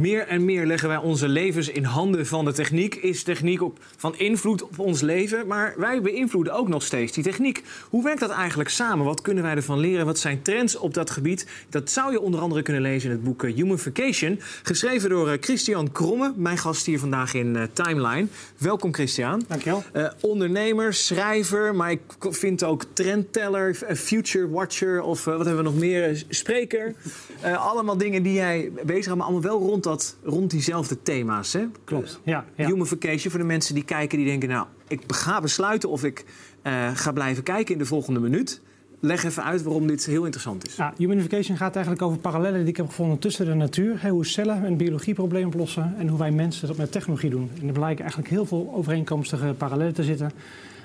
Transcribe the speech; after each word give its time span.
Meer 0.00 0.26
en 0.26 0.44
meer 0.44 0.66
leggen 0.66 0.88
wij 0.88 0.96
onze 0.96 1.28
levens 1.28 1.68
in 1.68 1.84
handen 1.84 2.26
van 2.26 2.44
de 2.44 2.52
techniek. 2.52 2.94
Is 2.94 3.22
techniek 3.22 3.62
op, 3.62 3.78
van 3.96 4.16
invloed 4.16 4.62
op 4.62 4.78
ons 4.78 5.00
leven? 5.00 5.46
Maar 5.46 5.74
wij 5.76 6.00
beïnvloeden 6.00 6.54
ook 6.54 6.68
nog 6.68 6.82
steeds 6.82 7.12
die 7.12 7.24
techniek. 7.24 7.62
Hoe 7.90 8.04
werkt 8.04 8.20
dat 8.20 8.30
eigenlijk 8.30 8.70
samen? 8.70 9.04
Wat 9.04 9.20
kunnen 9.20 9.42
wij 9.42 9.54
ervan 9.54 9.78
leren? 9.78 10.06
Wat 10.06 10.18
zijn 10.18 10.42
trends 10.42 10.76
op 10.76 10.94
dat 10.94 11.10
gebied? 11.10 11.46
Dat 11.68 11.90
zou 11.90 12.12
je 12.12 12.20
onder 12.20 12.40
andere 12.40 12.62
kunnen 12.62 12.82
lezen 12.82 13.10
in 13.10 13.16
het 13.16 13.24
boek 13.24 13.44
eh, 13.44 13.54
Humanification. 13.54 14.40
Geschreven 14.62 15.10
door 15.10 15.28
eh, 15.28 15.38
Christian 15.40 15.92
Kromme, 15.92 16.32
mijn 16.36 16.58
gast 16.58 16.86
hier 16.86 16.98
vandaag 16.98 17.34
in 17.34 17.54
uh, 17.54 17.62
Timeline. 17.72 18.26
Welkom 18.58 18.94
Christian. 18.94 19.42
Dankjewel. 19.48 19.82
Uh, 19.92 20.08
ondernemer, 20.20 20.94
schrijver, 20.94 21.74
maar 21.74 21.90
ik 21.90 22.00
vind 22.18 22.64
ook 22.64 22.84
trendteller, 22.92 23.74
future 23.94 24.48
watcher 24.48 25.02
of 25.02 25.24
wat 25.24 25.46
hebben 25.46 25.56
we 25.56 25.70
nog 25.70 25.78
meer? 25.78 26.24
Spreker. 26.28 26.94
allemaal 27.42 27.96
dingen 27.96 28.22
die 28.22 28.32
jij 28.32 28.70
bezig 28.84 29.14
maar 29.14 29.24
allemaal 29.24 29.42
wel 29.42 29.58
rond, 29.58 29.88
dat, 29.90 30.16
rond 30.22 30.50
diezelfde 30.50 31.02
thema's. 31.02 31.52
Hè? 31.52 31.66
Klopt, 31.84 32.20
ja, 32.24 32.44
ja. 32.54 32.66
Humanification 32.66 33.30
voor 33.30 33.40
de 33.40 33.46
mensen 33.46 33.74
die 33.74 33.84
kijken, 33.84 34.18
die 34.18 34.26
denken... 34.26 34.48
nou, 34.48 34.66
ik 34.88 35.02
ga 35.06 35.40
besluiten 35.40 35.88
of 35.88 36.04
ik 36.04 36.24
uh, 36.62 36.90
ga 36.94 37.12
blijven 37.12 37.42
kijken 37.42 37.72
in 37.72 37.78
de 37.78 37.86
volgende 37.86 38.20
minuut. 38.20 38.60
Leg 39.00 39.24
even 39.24 39.44
uit 39.44 39.62
waarom 39.62 39.86
dit 39.86 40.06
heel 40.06 40.24
interessant 40.24 40.66
is. 40.66 40.76
Ja, 40.76 40.94
humanification 40.96 41.56
gaat 41.56 41.74
eigenlijk 41.74 42.04
over 42.04 42.18
parallellen 42.18 42.60
die 42.60 42.68
ik 42.68 42.76
heb 42.76 42.86
gevonden 42.86 43.18
tussen 43.18 43.46
de 43.46 43.54
natuur. 43.54 44.08
hoe 44.08 44.26
cellen 44.26 44.64
een 44.64 44.76
biologieprobleem 44.76 45.46
oplossen 45.46 45.94
en 45.98 46.08
hoe 46.08 46.18
wij 46.18 46.30
mensen 46.30 46.68
dat 46.68 46.76
met 46.76 46.92
technologie 46.92 47.30
doen. 47.30 47.50
En 47.60 47.66
er 47.66 47.72
blijken 47.72 48.00
eigenlijk 48.00 48.30
heel 48.30 48.46
veel 48.46 48.70
overeenkomstige 48.74 49.54
parallellen 49.58 49.94
te 49.94 50.04
zitten. 50.04 50.32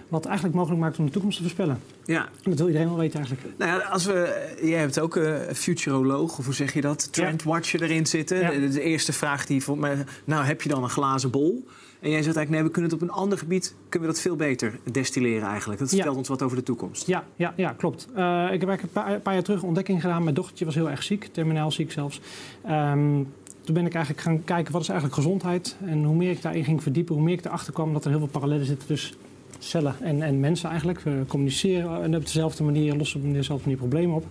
Wat 0.07 0.25
eigenlijk 0.25 0.55
mogelijk 0.55 0.81
maakt 0.81 0.99
om 0.99 1.05
de 1.05 1.11
toekomst 1.11 1.37
te 1.37 1.43
voorspellen. 1.43 1.79
Ja. 2.05 2.21
En 2.21 2.49
dat 2.49 2.57
wil 2.57 2.67
iedereen 2.67 2.87
wel 2.87 2.97
weten 2.97 3.19
eigenlijk. 3.19 3.57
Nou 3.57 3.71
ja, 3.71 3.87
als 3.87 4.05
we, 4.05 4.53
jij 4.61 4.79
hebt 4.79 4.99
ook 4.99 5.15
een 5.15 5.55
futuroloog, 5.55 6.37
of 6.37 6.45
hoe 6.45 6.53
zeg 6.53 6.73
je 6.73 6.81
dat? 6.81 7.13
Trendwatcher 7.13 7.81
erin 7.81 8.05
zitten. 8.05 8.71
De, 8.71 8.81
eerste 8.81 9.13
vraag 9.13 9.45
die 9.45 9.63
voor 9.63 9.77
mij... 9.77 10.03
Nou, 10.25 10.45
heb 10.45 10.61
je 10.61 10.69
dan 10.69 10.83
een 10.83 10.89
glazen 10.89 11.29
bol? 11.29 11.65
En 11.99 12.09
jij 12.11 12.21
zegt 12.23 12.35
eigenlijk, 12.35 12.49
nee, 12.49 12.63
we 12.63 12.69
kunnen 12.69 12.91
het 12.91 13.01
op 13.01 13.07
een 13.07 13.15
ander 13.15 13.37
gebied... 13.37 13.75
kunnen 13.89 14.09
we 14.09 14.15
dat 14.15 14.23
veel 14.23 14.35
beter 14.35 14.79
destilleren 14.91 15.47
eigenlijk. 15.47 15.79
Dat 15.79 15.89
vertelt 15.89 16.17
ons 16.17 16.27
wat 16.27 16.41
over 16.41 16.57
de 16.57 16.63
toekomst. 16.63 17.07
Ja, 17.07 17.23
ja, 17.35 17.53
ja 17.55 17.73
klopt. 17.77 18.07
Uh, 18.09 18.47
ik 18.51 18.59
heb 18.59 18.69
eigenlijk 18.69 18.95
een 18.95 19.21
paar, 19.21 19.33
jaar 19.33 19.43
terug 19.43 19.61
een 19.61 19.67
ontdekking 19.67 20.01
gedaan. 20.01 20.23
Mijn 20.23 20.35
dochtertje 20.35 20.65
was 20.65 20.75
heel 20.75 20.89
erg 20.89 21.03
ziek, 21.03 21.29
terminaal 21.31 21.71
ziek 21.71 21.91
zelfs. 21.91 22.21
Um, 22.69 23.27
toen 23.61 23.73
ben 23.73 23.85
ik 23.85 23.93
eigenlijk 23.93 24.23
gaan 24.23 24.43
kijken, 24.43 24.71
wat 24.71 24.81
is 24.81 24.89
eigenlijk 24.89 25.17
gezondheid? 25.19 25.75
En 25.85 26.03
hoe 26.03 26.15
meer 26.15 26.31
ik 26.31 26.41
daarin 26.41 26.63
ging 26.63 26.83
verdiepen, 26.83 27.15
hoe 27.15 27.23
meer 27.23 27.37
ik 27.37 27.45
erachter 27.45 27.73
kwam... 27.73 27.93
dat 27.93 28.03
er 28.03 28.09
heel 28.09 28.19
veel 28.19 28.27
parallellen 28.27 28.65
zitten 28.65 28.87
tussen 28.87 29.15
cellen 29.59 29.95
en, 30.01 30.21
en 30.21 30.39
mensen 30.39 30.69
eigenlijk. 30.69 30.99
We 30.99 31.23
communiceren 31.27 32.15
op 32.15 32.25
dezelfde 32.25 32.63
manier, 32.63 32.95
lossen 32.95 33.21
op 33.23 33.33
dezelfde 33.33 33.63
manier 33.63 33.79
problemen 33.79 34.15
op. 34.15 34.25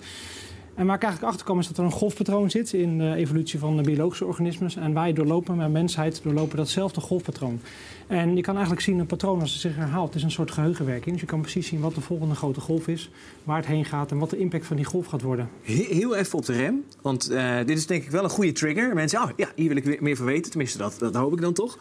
En 0.75 0.86
waar 0.86 0.97
ik 0.97 1.03
eigenlijk 1.03 1.33
achter 1.33 1.47
kwam 1.47 1.58
is 1.58 1.66
dat 1.66 1.78
er 1.78 1.84
een 1.84 1.91
golfpatroon 1.91 2.50
zit 2.50 2.72
in 2.72 2.98
de 2.98 3.14
evolutie 3.14 3.58
van 3.58 3.77
de 3.77 3.83
biologische 3.83 4.25
organismen. 4.25 4.70
En 4.77 4.94
wij 4.94 5.12
doorlopen, 5.12 5.56
met 5.56 5.72
mensheid 5.72 6.20
doorlopen 6.22 6.56
datzelfde 6.56 7.00
golfpatroon. 7.00 7.61
En 8.06 8.36
je 8.36 8.42
kan 8.42 8.55
eigenlijk 8.55 8.84
zien 8.84 8.98
een 8.98 9.06
patroon 9.06 9.41
als 9.41 9.53
het 9.53 9.61
zich 9.61 9.77
herhaalt. 9.77 10.06
Het 10.06 10.16
is 10.16 10.22
een 10.22 10.31
soort 10.31 10.50
geheugenwerking. 10.50 11.12
Dus 11.12 11.20
je 11.20 11.27
kan 11.27 11.41
precies 11.41 11.66
zien 11.66 11.81
wat 11.81 11.94
de 11.94 12.00
volgende 12.00 12.34
grote 12.34 12.61
golf 12.61 12.88
is, 12.88 13.11
waar 13.44 13.56
het 13.56 13.66
heen 13.66 13.84
gaat 13.84 14.11
en 14.11 14.19
wat 14.19 14.31
de 14.31 14.38
impact 14.38 14.66
van 14.66 14.77
die 14.77 14.84
golf 14.84 15.06
gaat 15.06 15.22
worden. 15.22 15.48
Heel 15.62 16.16
even 16.16 16.38
op 16.38 16.44
de 16.44 16.53
rem, 16.53 16.84
want 17.03 17.31
uh, 17.31 17.56
dit 17.56 17.78
is 17.78 17.86
denk 17.86 18.05
ik 18.05 18.11
wel 18.11 18.25
een 18.25 18.31
goede 18.31 18.53
trigger. 18.53 18.94
Mensen, 18.94 19.22
oh 19.22 19.31
ja, 19.36 19.48
hier 19.56 19.69
wil 19.69 19.77
ik 19.77 20.00
meer 20.00 20.16
van 20.16 20.27
weten. 20.27 20.50
Tenminste, 20.50 20.78
dat, 20.78 20.97
dat 20.98 21.14
hoop 21.14 21.33
ik 21.33 21.41
dan 21.41 21.53
toch. 21.53 21.78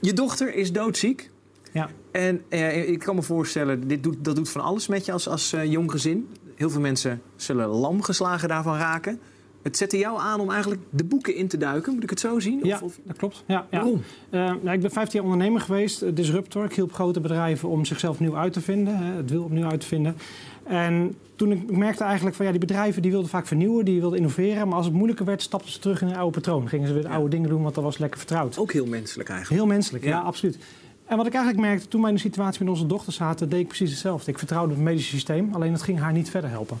Je 0.00 0.12
dochter 0.12 0.54
is 0.54 0.72
doodziek. 0.72 1.30
Ja. 1.72 1.88
En 2.10 2.42
eh, 2.48 2.88
ik 2.88 2.98
kan 2.98 3.14
me 3.14 3.22
voorstellen, 3.22 3.88
dit 3.88 4.02
doet, 4.02 4.16
dat 4.24 4.36
doet 4.36 4.48
van 4.48 4.60
alles 4.60 4.86
met 4.86 5.04
je 5.04 5.12
als, 5.12 5.28
als 5.28 5.52
uh, 5.52 5.64
jong 5.64 5.90
gezin. 5.90 6.28
Heel 6.54 6.70
veel 6.70 6.80
mensen 6.80 7.22
zullen 7.36 7.66
lam 7.66 8.02
geslagen 8.02 8.48
daarvan 8.48 8.76
raken. 8.76 9.20
Het 9.62 9.76
zette 9.76 9.98
jou 9.98 10.20
aan 10.20 10.40
om 10.40 10.50
eigenlijk 10.50 10.80
de 10.90 11.04
boeken 11.04 11.34
in 11.34 11.48
te 11.48 11.56
duiken. 11.56 11.94
Moet 11.94 12.02
ik 12.02 12.10
het 12.10 12.20
zo 12.20 12.40
zien? 12.40 12.64
Of, 12.64 12.96
ja, 12.96 13.02
dat 13.04 13.16
klopt. 13.16 13.44
Ja, 13.46 13.66
ja. 13.70 13.78
Waarom? 13.78 14.02
Uh, 14.30 14.40
nou, 14.40 14.70
ik 14.70 14.80
ben 14.80 14.90
15 14.90 15.20
jaar 15.20 15.30
ondernemer 15.30 15.60
geweest, 15.60 16.16
disruptor. 16.16 16.64
Ik 16.64 16.74
hielp 16.74 16.92
grote 16.92 17.20
bedrijven 17.20 17.68
om 17.68 17.84
zichzelf 17.84 18.20
nieuw 18.20 18.36
uit 18.36 18.52
te 18.52 18.60
vinden. 18.60 18.96
het 18.96 19.30
wil 19.30 19.42
opnieuw 19.42 19.68
uit 19.68 19.80
te 19.80 19.86
vinden. 19.86 20.16
En 20.64 21.14
toen 21.36 21.52
ik 21.52 21.70
merkte 21.70 22.04
eigenlijk 22.04 22.36
van 22.36 22.44
ja, 22.44 22.50
die 22.50 22.60
bedrijven 22.60 23.02
die 23.02 23.10
wilden 23.10 23.30
vaak 23.30 23.46
vernieuwen, 23.46 23.84
die 23.84 24.00
wilden 24.00 24.18
innoveren. 24.18 24.68
Maar 24.68 24.76
als 24.76 24.86
het 24.86 24.94
moeilijker 24.94 25.24
werd, 25.24 25.42
stapten 25.42 25.72
ze 25.72 25.78
terug 25.78 26.02
in 26.02 26.08
een 26.08 26.16
oude 26.16 26.40
patroon. 26.40 26.68
Gingen 26.68 26.86
ze 26.86 26.92
weer 26.92 27.02
de 27.02 27.08
oude 27.08 27.30
dingen 27.30 27.48
doen, 27.48 27.62
want 27.62 27.74
dat 27.74 27.84
was 27.84 27.98
lekker 27.98 28.18
vertrouwd. 28.18 28.58
Ook 28.58 28.72
heel 28.72 28.86
menselijk 28.86 29.28
eigenlijk. 29.28 29.60
Heel 29.60 29.70
menselijk, 29.70 30.04
ja 30.04 30.18
absoluut. 30.18 30.58
En 31.08 31.16
wat 31.16 31.26
ik 31.26 31.34
eigenlijk 31.34 31.66
merkte 31.66 31.88
toen 31.88 32.00
wij 32.00 32.10
in 32.10 32.16
de 32.16 32.22
situatie 32.22 32.64
met 32.64 32.72
onze 32.72 32.86
dochter 32.86 33.12
zaten, 33.12 33.48
deed 33.48 33.60
ik 33.60 33.66
precies 33.66 33.90
hetzelfde. 33.90 34.30
Ik 34.30 34.38
vertrouwde 34.38 34.74
het 34.74 34.82
medische 34.82 35.10
systeem, 35.10 35.54
alleen 35.54 35.72
het 35.72 35.82
ging 35.82 35.98
haar 35.98 36.12
niet 36.12 36.30
verder 36.30 36.50
helpen. 36.50 36.78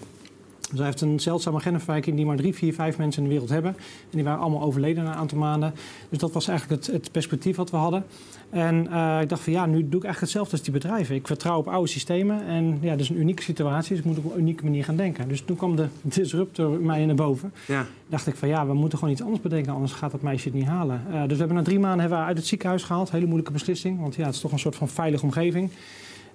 Zij 0.74 0.84
heeft 0.84 1.00
een 1.00 1.20
zeldzame 1.20 1.60
genverwijking 1.60 2.16
die 2.16 2.26
maar 2.26 2.36
drie, 2.36 2.54
vier, 2.54 2.74
vijf 2.74 2.98
mensen 2.98 3.22
in 3.22 3.28
de 3.28 3.34
wereld 3.34 3.52
hebben. 3.52 3.76
En 3.80 4.10
die 4.10 4.24
waren 4.24 4.40
allemaal 4.40 4.62
overleden 4.62 5.04
na 5.04 5.10
een 5.10 5.16
aantal 5.16 5.38
maanden. 5.38 5.74
Dus 6.08 6.18
dat 6.18 6.32
was 6.32 6.48
eigenlijk 6.48 6.84
het, 6.84 6.94
het 6.94 7.12
perspectief 7.12 7.56
wat 7.56 7.70
we 7.70 7.76
hadden. 7.76 8.04
En 8.50 8.86
uh, 8.90 9.20
ik 9.20 9.28
dacht 9.28 9.42
van 9.42 9.52
ja, 9.52 9.66
nu 9.66 9.74
doe 9.74 9.86
ik 9.86 9.92
eigenlijk 9.92 10.20
hetzelfde 10.20 10.52
als 10.52 10.62
die 10.62 10.72
bedrijven. 10.72 11.14
Ik 11.14 11.26
vertrouw 11.26 11.58
op 11.58 11.68
oude 11.68 11.88
systemen. 11.88 12.46
En 12.46 12.78
ja, 12.80 12.90
dat 12.90 13.00
is 13.00 13.08
een 13.08 13.18
unieke 13.18 13.42
situatie, 13.42 13.88
dus 13.88 13.98
ik 13.98 14.04
moet 14.04 14.18
op 14.18 14.32
een 14.32 14.40
unieke 14.40 14.64
manier 14.64 14.84
gaan 14.84 14.96
denken. 14.96 15.28
Dus 15.28 15.40
toen 15.40 15.56
kwam 15.56 15.76
de 15.76 15.86
disruptor 16.02 16.80
mij 16.80 17.06
naar 17.06 17.14
boven. 17.14 17.52
Ja. 17.66 17.86
dacht 18.06 18.26
ik 18.26 18.36
van 18.36 18.48
ja, 18.48 18.66
we 18.66 18.74
moeten 18.74 18.98
gewoon 18.98 19.14
iets 19.14 19.22
anders 19.22 19.42
bedenken, 19.42 19.72
anders 19.72 19.92
gaat 19.92 20.10
dat 20.10 20.22
meisje 20.22 20.48
het 20.48 20.56
niet 20.56 20.66
halen. 20.66 21.02
Uh, 21.08 21.20
dus 21.20 21.32
we 21.32 21.38
hebben 21.38 21.56
na 21.56 21.62
drie 21.62 21.78
maanden 21.78 22.00
hebben 22.00 22.18
we 22.18 22.24
uit 22.24 22.36
het 22.36 22.46
ziekenhuis 22.46 22.82
gehaald. 22.82 23.10
Hele 23.10 23.26
moeilijke 23.26 23.52
beslissing, 23.52 24.00
want 24.00 24.14
ja, 24.14 24.24
het 24.24 24.34
is 24.34 24.40
toch 24.40 24.52
een 24.52 24.58
soort 24.58 24.76
van 24.76 24.88
veilige 24.88 25.24
omgeving. 25.24 25.70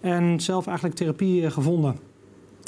En 0.02 0.40
zelf 0.42 0.68
eigenlijk 0.68 0.98
therapie 0.98 1.42
uh, 1.42 1.52
gevonden. 1.52 1.96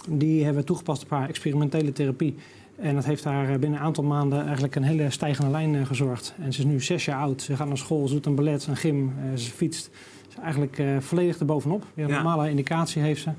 Die 0.09 0.43
hebben 0.43 0.61
we 0.61 0.67
toegepast 0.67 1.03
op 1.03 1.09
haar 1.09 1.29
experimentele 1.29 1.91
therapie. 1.91 2.35
En 2.75 2.95
dat 2.95 3.05
heeft 3.05 3.23
haar 3.23 3.59
binnen 3.59 3.79
een 3.79 3.85
aantal 3.85 4.03
maanden 4.03 4.43
eigenlijk 4.43 4.75
een 4.75 4.83
hele 4.83 5.09
stijgende 5.09 5.51
lijn 5.51 5.85
gezorgd. 5.85 6.33
En 6.41 6.53
ze 6.53 6.59
is 6.59 6.65
nu 6.65 6.81
zes 6.81 7.05
jaar 7.05 7.19
oud. 7.19 7.41
Ze 7.41 7.55
gaat 7.55 7.67
naar 7.67 7.77
school, 7.77 8.07
ze 8.07 8.13
doet 8.13 8.25
een 8.25 8.35
ballet, 8.35 8.67
een 8.67 8.75
gym, 8.75 9.13
ze 9.35 9.51
fietst. 9.51 9.89
Ze 10.27 10.29
is 10.29 10.43
eigenlijk 10.43 10.81
volledig 10.99 11.39
erbovenop. 11.39 11.85
Weer 11.93 12.05
een 12.05 12.11
normale 12.11 12.49
indicatie 12.49 13.01
heeft 13.01 13.21
ze. 13.21 13.29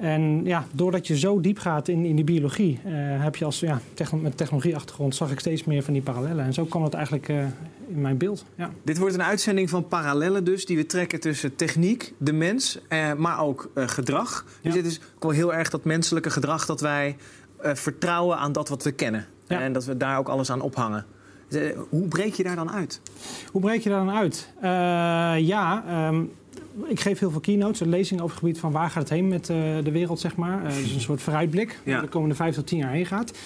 En 0.00 0.44
ja, 0.44 0.66
doordat 0.72 1.06
je 1.06 1.18
zo 1.18 1.40
diep 1.40 1.58
gaat 1.58 1.88
in, 1.88 2.04
in 2.04 2.16
die 2.16 2.24
biologie, 2.24 2.80
uh, 2.86 2.92
heb 3.22 3.36
je 3.36 3.44
als 3.44 3.60
ja, 3.60 3.80
met 4.20 4.36
technologieachtergrond 4.36 5.14
zag 5.14 5.30
ik 5.30 5.40
steeds 5.40 5.64
meer 5.64 5.82
van 5.82 5.92
die 5.92 6.02
parallellen. 6.02 6.44
En 6.44 6.52
zo 6.52 6.64
kwam 6.64 6.82
het 6.82 6.94
eigenlijk 6.94 7.28
uh, 7.28 7.38
in 7.88 8.00
mijn 8.00 8.16
beeld. 8.16 8.44
Ja. 8.54 8.70
Dit 8.82 8.98
wordt 8.98 9.14
een 9.14 9.22
uitzending 9.22 9.70
van 9.70 9.88
parallellen 9.88 10.44
dus, 10.44 10.66
die 10.66 10.76
we 10.76 10.86
trekken 10.86 11.20
tussen 11.20 11.56
techniek, 11.56 12.12
de 12.18 12.32
mens, 12.32 12.78
uh, 12.88 13.12
maar 13.14 13.40
ook 13.40 13.70
gedrag. 13.74 14.44
Dus 14.62 14.74
dit 14.74 14.86
is 14.86 15.00
ook 15.14 15.22
wel 15.22 15.32
heel 15.32 15.54
erg 15.54 15.70
dat 15.70 15.84
menselijke 15.84 16.30
gedrag 16.30 16.66
dat 16.66 16.80
wij 16.80 17.16
vertrouwen 17.58 18.38
aan 18.38 18.52
dat 18.52 18.68
wat 18.68 18.84
we 18.84 18.92
kennen. 18.92 19.26
Ja. 19.48 19.60
En 19.60 19.72
dat 19.72 19.84
we 19.84 19.96
daar 19.96 20.18
ook 20.18 20.28
alles 20.28 20.50
aan 20.50 20.60
ophangen. 20.60 21.06
Hoe 21.88 22.08
breek 22.08 22.34
je 22.34 22.42
daar 22.42 22.56
dan 22.56 22.70
uit? 22.70 23.00
Hoe 23.52 23.60
breek 23.60 23.80
je 23.80 23.88
daar 23.88 24.04
dan 24.04 24.14
uit? 24.14 24.52
ja, 25.46 25.84
um, 26.08 26.30
ik 26.84 27.00
geef 27.00 27.18
heel 27.18 27.30
veel 27.30 27.40
keynotes, 27.40 27.80
een 27.80 27.88
lezing 27.88 28.20
over 28.20 28.32
het 28.32 28.44
gebied 28.44 28.58
van 28.58 28.72
waar 28.72 28.90
gaat 28.90 29.02
het 29.02 29.10
heen 29.10 29.28
met 29.28 29.48
uh, 29.48 29.56
de 29.84 29.90
wereld, 29.90 30.20
zeg 30.20 30.36
maar. 30.36 30.62
Uh, 30.62 30.66
dus 30.66 30.94
een 30.94 31.00
soort 31.00 31.22
vooruitblik, 31.22 31.80
waar 31.84 32.00
de 32.00 32.08
komende 32.08 32.34
vijf 32.34 32.54
tot 32.54 32.66
tien 32.66 32.78
jaar 32.78 32.90
heen 32.90 33.06
gaat. 33.06 33.38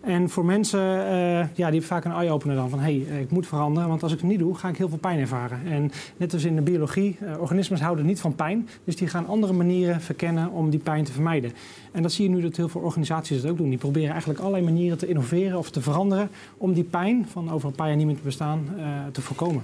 En 0.00 0.30
voor 0.30 0.44
mensen, 0.44 0.80
uh, 0.80 1.38
ja, 1.38 1.44
die 1.44 1.64
hebben 1.64 1.82
vaak 1.82 2.04
een 2.04 2.12
eye-opener 2.12 2.56
dan 2.56 2.70
van... 2.70 2.78
hé, 2.78 3.02
hey, 3.06 3.20
ik 3.20 3.30
moet 3.30 3.46
veranderen, 3.46 3.88
want 3.88 4.02
als 4.02 4.12
ik 4.12 4.20
het 4.20 4.28
niet 4.28 4.38
doe, 4.38 4.54
ga 4.54 4.68
ik 4.68 4.76
heel 4.76 4.88
veel 4.88 4.98
pijn 4.98 5.18
ervaren. 5.18 5.60
En 5.66 5.90
net 6.16 6.32
als 6.32 6.44
in 6.44 6.54
de 6.54 6.62
biologie, 6.62 7.18
organismen 7.38 7.80
houden 7.80 8.06
niet 8.06 8.20
van 8.20 8.34
pijn. 8.34 8.68
Dus 8.84 8.96
die 8.96 9.08
gaan 9.08 9.26
andere 9.26 9.52
manieren 9.52 10.00
verkennen 10.00 10.50
om 10.50 10.70
die 10.70 10.80
pijn 10.80 11.04
te 11.04 11.12
vermijden. 11.12 11.52
En 11.92 12.02
dat 12.02 12.12
zie 12.12 12.28
je 12.28 12.34
nu 12.34 12.40
dat 12.40 12.56
heel 12.56 12.68
veel 12.68 12.80
organisaties 12.80 13.42
dat 13.42 13.50
ook 13.50 13.56
doen. 13.56 13.68
Die 13.68 13.78
proberen 13.78 14.10
eigenlijk 14.10 14.40
allerlei 14.40 14.64
manieren 14.64 14.98
te 14.98 15.06
innoveren 15.06 15.58
of 15.58 15.70
te 15.70 15.80
veranderen... 15.80 16.30
om 16.56 16.72
die 16.72 16.84
pijn 16.84 17.26
van 17.30 17.50
over 17.50 17.68
een 17.68 17.74
paar 17.74 17.88
jaar 17.88 17.96
niet 17.96 18.06
meer 18.06 18.16
te 18.16 18.22
bestaan 18.22 18.68
te 19.12 19.20
voorkomen. 19.20 19.62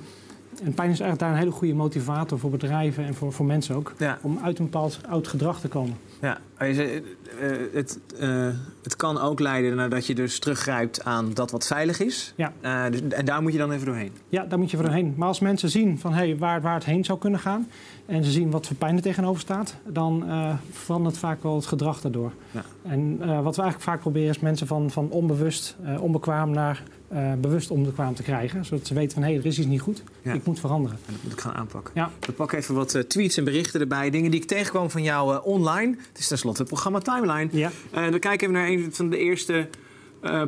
En 0.64 0.74
pijn 0.74 0.90
is 0.90 1.00
eigenlijk 1.00 1.18
daar 1.18 1.30
een 1.30 1.36
hele 1.36 1.50
goede 1.50 1.74
motivator 1.74 2.38
voor 2.38 2.50
bedrijven 2.50 3.04
en 3.04 3.14
voor, 3.14 3.32
voor 3.32 3.46
mensen 3.46 3.74
ook. 3.74 3.92
Om 4.22 4.38
uit 4.42 4.58
een 4.58 4.64
bepaald 4.64 5.00
oud 5.08 5.28
gedrag 5.28 5.60
te 5.60 5.68
komen. 5.68 5.96
Ja, 6.20 6.38
het, 6.58 7.98
uh, 8.20 8.48
het 8.82 8.96
kan 8.96 9.20
ook 9.20 9.40
leiden 9.40 9.76
naar 9.76 9.88
dat 9.88 10.06
je 10.06 10.14
dus 10.14 10.38
teruggrijpt 10.38 11.04
aan 11.04 11.34
dat 11.34 11.50
wat 11.50 11.66
veilig 11.66 12.00
is. 12.00 12.32
Ja. 12.36 12.52
Uh, 12.62 12.90
dus, 12.90 13.00
en 13.08 13.24
daar 13.24 13.42
moet 13.42 13.52
je 13.52 13.58
dan 13.58 13.72
even 13.72 13.86
doorheen. 13.86 14.12
Ja, 14.28 14.44
daar 14.44 14.58
moet 14.58 14.70
je 14.70 14.76
voor 14.76 14.86
doorheen. 14.86 15.14
Maar 15.16 15.28
als 15.28 15.40
mensen 15.40 15.70
zien 15.70 15.98
van 15.98 16.12
hey, 16.12 16.36
waar, 16.36 16.60
waar 16.60 16.74
het 16.74 16.84
heen 16.84 17.04
zou 17.04 17.18
kunnen 17.18 17.40
gaan... 17.40 17.68
en 18.06 18.24
ze 18.24 18.30
zien 18.30 18.50
wat 18.50 18.66
voor 18.66 18.76
pijn 18.76 18.96
er 18.96 19.02
tegenover 19.02 19.40
staat... 19.40 19.74
dan 19.86 20.24
verandert 20.70 21.18
vaak 21.18 21.42
wel 21.42 21.54
het 21.54 21.66
gedrag 21.66 22.00
daardoor. 22.00 22.32
Ja. 22.50 22.64
En 22.82 23.18
wat 23.18 23.56
we 23.56 23.62
eigenlijk 23.62 23.80
vaak 23.80 24.00
proberen 24.00 24.30
is 24.30 24.38
mensen 24.38 24.66
van, 24.66 24.90
van 24.90 25.10
onbewust, 25.10 25.76
onbekwaam 26.00 26.50
naar 26.50 26.82
uh, 27.12 27.32
bewust 27.38 27.70
onbekwaam 27.70 28.14
te 28.14 28.22
krijgen. 28.22 28.64
Zodat 28.64 28.86
ze 28.86 28.94
weten 28.94 29.12
van 29.12 29.22
hé, 29.22 29.28
hey, 29.28 29.38
er 29.38 29.46
is 29.46 29.58
iets 29.58 29.66
niet 29.66 29.80
goed. 29.80 30.02
Ik 30.22 30.44
moet 30.44 30.60
veranderen. 30.60 30.98
En 31.06 31.12
dat 31.12 31.22
moet 31.22 31.32
ik 31.32 31.40
gaan 31.40 31.54
aanpakken. 31.54 31.92
Ja. 31.94 32.10
We 32.20 32.32
pakken 32.32 32.58
even 32.58 32.74
wat 32.74 32.94
uh, 32.94 33.02
tweets 33.02 33.36
en 33.36 33.44
berichten 33.44 33.80
erbij. 33.80 34.10
Dingen 34.10 34.30
die 34.30 34.40
ik 34.40 34.46
tegenkwam 34.46 34.90
van 34.90 35.02
jou 35.02 35.34
uh, 35.34 35.46
online. 35.46 35.96
Het 36.08 36.18
is 36.18 36.28
het 36.46 36.66
programma 36.66 36.98
Timeline. 36.98 37.48
Ja. 37.52 37.70
dan 38.10 38.18
kijken 38.18 38.48
we 38.48 38.54
naar 38.54 38.68
een 38.68 38.94
van 38.94 39.10
de 39.10 39.18
eerste 39.18 39.68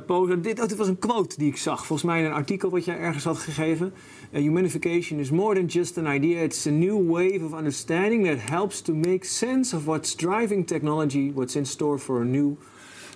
posts. 0.06 0.34
Dit, 0.40 0.60
oh, 0.60 0.68
dit, 0.68 0.76
was 0.76 0.88
een 0.88 0.98
quote 0.98 1.36
die 1.38 1.48
ik 1.48 1.56
zag. 1.56 1.86
Volgens 1.86 2.08
mij 2.08 2.18
in 2.18 2.24
een 2.24 2.32
artikel 2.32 2.70
wat 2.70 2.84
jij 2.84 2.98
ergens 2.98 3.24
had 3.24 3.38
gegeven. 3.38 3.92
humanification 4.30 5.18
is 5.18 5.30
more 5.30 5.54
than 5.54 5.66
just 5.66 5.98
an 5.98 6.06
idea. 6.06 6.42
It's 6.42 6.66
a 6.66 6.70
new 6.70 7.10
wave 7.10 7.44
of 7.44 7.52
understanding 7.52 8.26
that 8.26 8.48
helps 8.50 8.80
to 8.80 8.94
make 8.94 9.24
sense 9.24 9.76
of 9.76 9.84
what's 9.84 10.14
driving 10.14 10.66
technology. 10.66 11.32
What's 11.34 11.54
in 11.54 11.66
store 11.66 11.98
for 11.98 12.20
a 12.20 12.24
new 12.24 12.56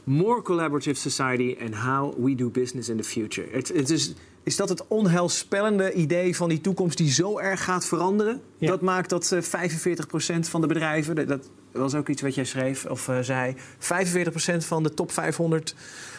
more 0.05 0.43
collaborative 0.43 0.97
society 0.97 1.57
and 1.61 1.75
how 1.75 2.15
we 2.19 2.35
do 2.35 2.51
business 2.51 2.89
in 2.89 2.97
the 2.97 3.05
future. 3.05 3.49
Het, 3.51 3.69
het 3.69 3.91
is 3.91 4.15
is 4.45 4.57
dat 4.57 4.69
het 4.69 4.87
onheilspellende 4.87 5.93
idee 5.93 6.37
van 6.37 6.49
die 6.49 6.61
toekomst 6.61 6.99
die 6.99 7.11
zo 7.11 7.39
erg 7.39 7.65
gaat 7.65 7.85
veranderen? 7.85 8.41
Dat 8.59 8.81
maakt 8.81 9.11
dat 9.11 9.35
45% 9.35 9.39
van 10.41 10.61
de 10.61 10.67
bedrijven, 10.67 11.27
dat 11.27 11.51
was 11.73 11.95
ook 11.95 12.09
iets 12.09 12.23
wat 12.23 12.35
jij 12.35 12.45
schreef 12.45 12.85
of 12.85 13.09
uh, 13.09 13.19
zei, 13.21 13.55
45% 13.55 13.57
van 14.57 14.83
de 14.83 14.95
top 14.95 15.13
500 15.13 15.75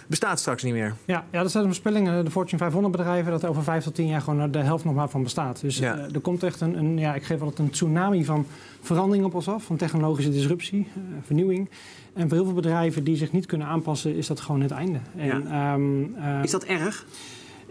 bestaat 0.08 0.40
straks 0.40 0.64
niet 0.64 0.74
meer. 0.74 0.96
Ja, 1.06 1.26
ja 1.32 1.42
dat 1.42 1.52
zijn 1.52 1.64
de 1.64 1.70
voorspellingen. 1.70 2.26
De 2.26 2.32
Fortune 2.32 2.58
500 2.58 2.96
bedrijven, 2.96 3.32
dat 3.32 3.46
over 3.46 3.64
5 3.64 3.84
tot 3.84 3.96
10 3.96 4.08
jaar 4.08 4.22
gewoon 4.22 4.52
de 4.52 4.60
helft 4.60 4.86
nog 4.86 4.94
maar 4.94 5.10
van 5.10 5.24
bestaat. 5.24 5.62
Dus 5.62 5.78
ja. 5.78 5.98
uh, 5.98 6.14
er 6.14 6.20
komt 6.20 6.44
echt 6.44 6.62
een, 6.62 6.78
een, 6.78 6.98
ja, 6.98 7.16
ik 7.16 7.24
geef 7.24 7.42
altijd 7.42 7.60
een 7.60 7.70
tsunami 7.70 8.26
van 8.26 8.46
verandering 8.82 9.26
op 9.26 9.36
ons 9.36 9.48
af, 9.48 9.64
van 9.64 9.78
technologische 9.78 10.32
disruptie, 10.32 10.88
uh, 10.98 11.04
vernieuwing. 11.26 11.70
En 12.14 12.28
voor 12.28 12.38
heel 12.38 12.46
veel 12.46 12.56
bedrijven 12.56 13.04
die 13.04 13.16
zich 13.16 13.32
niet 13.32 13.46
kunnen 13.46 13.68
aanpassen, 13.68 14.16
is 14.16 14.28
dat 14.28 14.40
gewoon 14.40 14.62
het 14.62 14.72
einde. 14.72 15.00
En, 15.18 15.44
ja. 15.48 15.74
um, 15.74 16.16
is 16.44 16.52
dat 16.52 16.64
erg? 16.64 17.06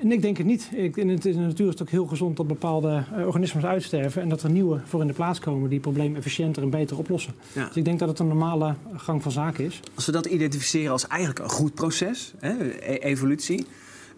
En 0.03 0.13
ik 0.13 0.23
denk 0.23 0.37
het 0.37 0.47
niet. 0.47 0.69
Ik, 0.75 0.97
in, 0.97 1.09
het, 1.09 1.25
in 1.25 1.33
de 1.33 1.39
natuur 1.39 1.67
is 1.67 1.73
het 1.73 1.83
ook 1.83 1.89
heel 1.89 2.07
gezond 2.07 2.37
dat 2.37 2.47
bepaalde 2.47 3.05
uh, 3.17 3.27
organismen 3.27 3.65
uitsterven 3.65 4.23
en 4.23 4.29
dat 4.29 4.43
er 4.43 4.51
nieuwe 4.51 4.81
voor 4.85 5.01
in 5.01 5.07
de 5.07 5.13
plaats 5.13 5.39
komen 5.39 5.63
die 5.63 5.79
het 5.79 5.89
probleem 5.89 6.17
efficiënter 6.17 6.63
en 6.63 6.71
beter 6.71 6.99
oplossen. 6.99 7.35
Ja. 7.53 7.67
Dus 7.67 7.77
ik 7.77 7.85
denk 7.85 7.99
dat 7.99 8.09
het 8.09 8.19
een 8.19 8.29
normale 8.29 8.75
gang 8.97 9.23
van 9.23 9.33
zaken 9.33 9.65
is. 9.65 9.81
Als 9.95 10.07
we 10.07 10.13
dat 10.13 10.27
identificeren 10.27 10.93
als 10.93 11.07
eigenlijk 11.07 11.41
een 11.41 11.51
goed 11.51 11.75
proces, 11.75 12.33
hè, 12.39 12.71
e 12.81 12.99
evolutie. 12.99 13.67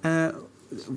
Uh, 0.03 0.27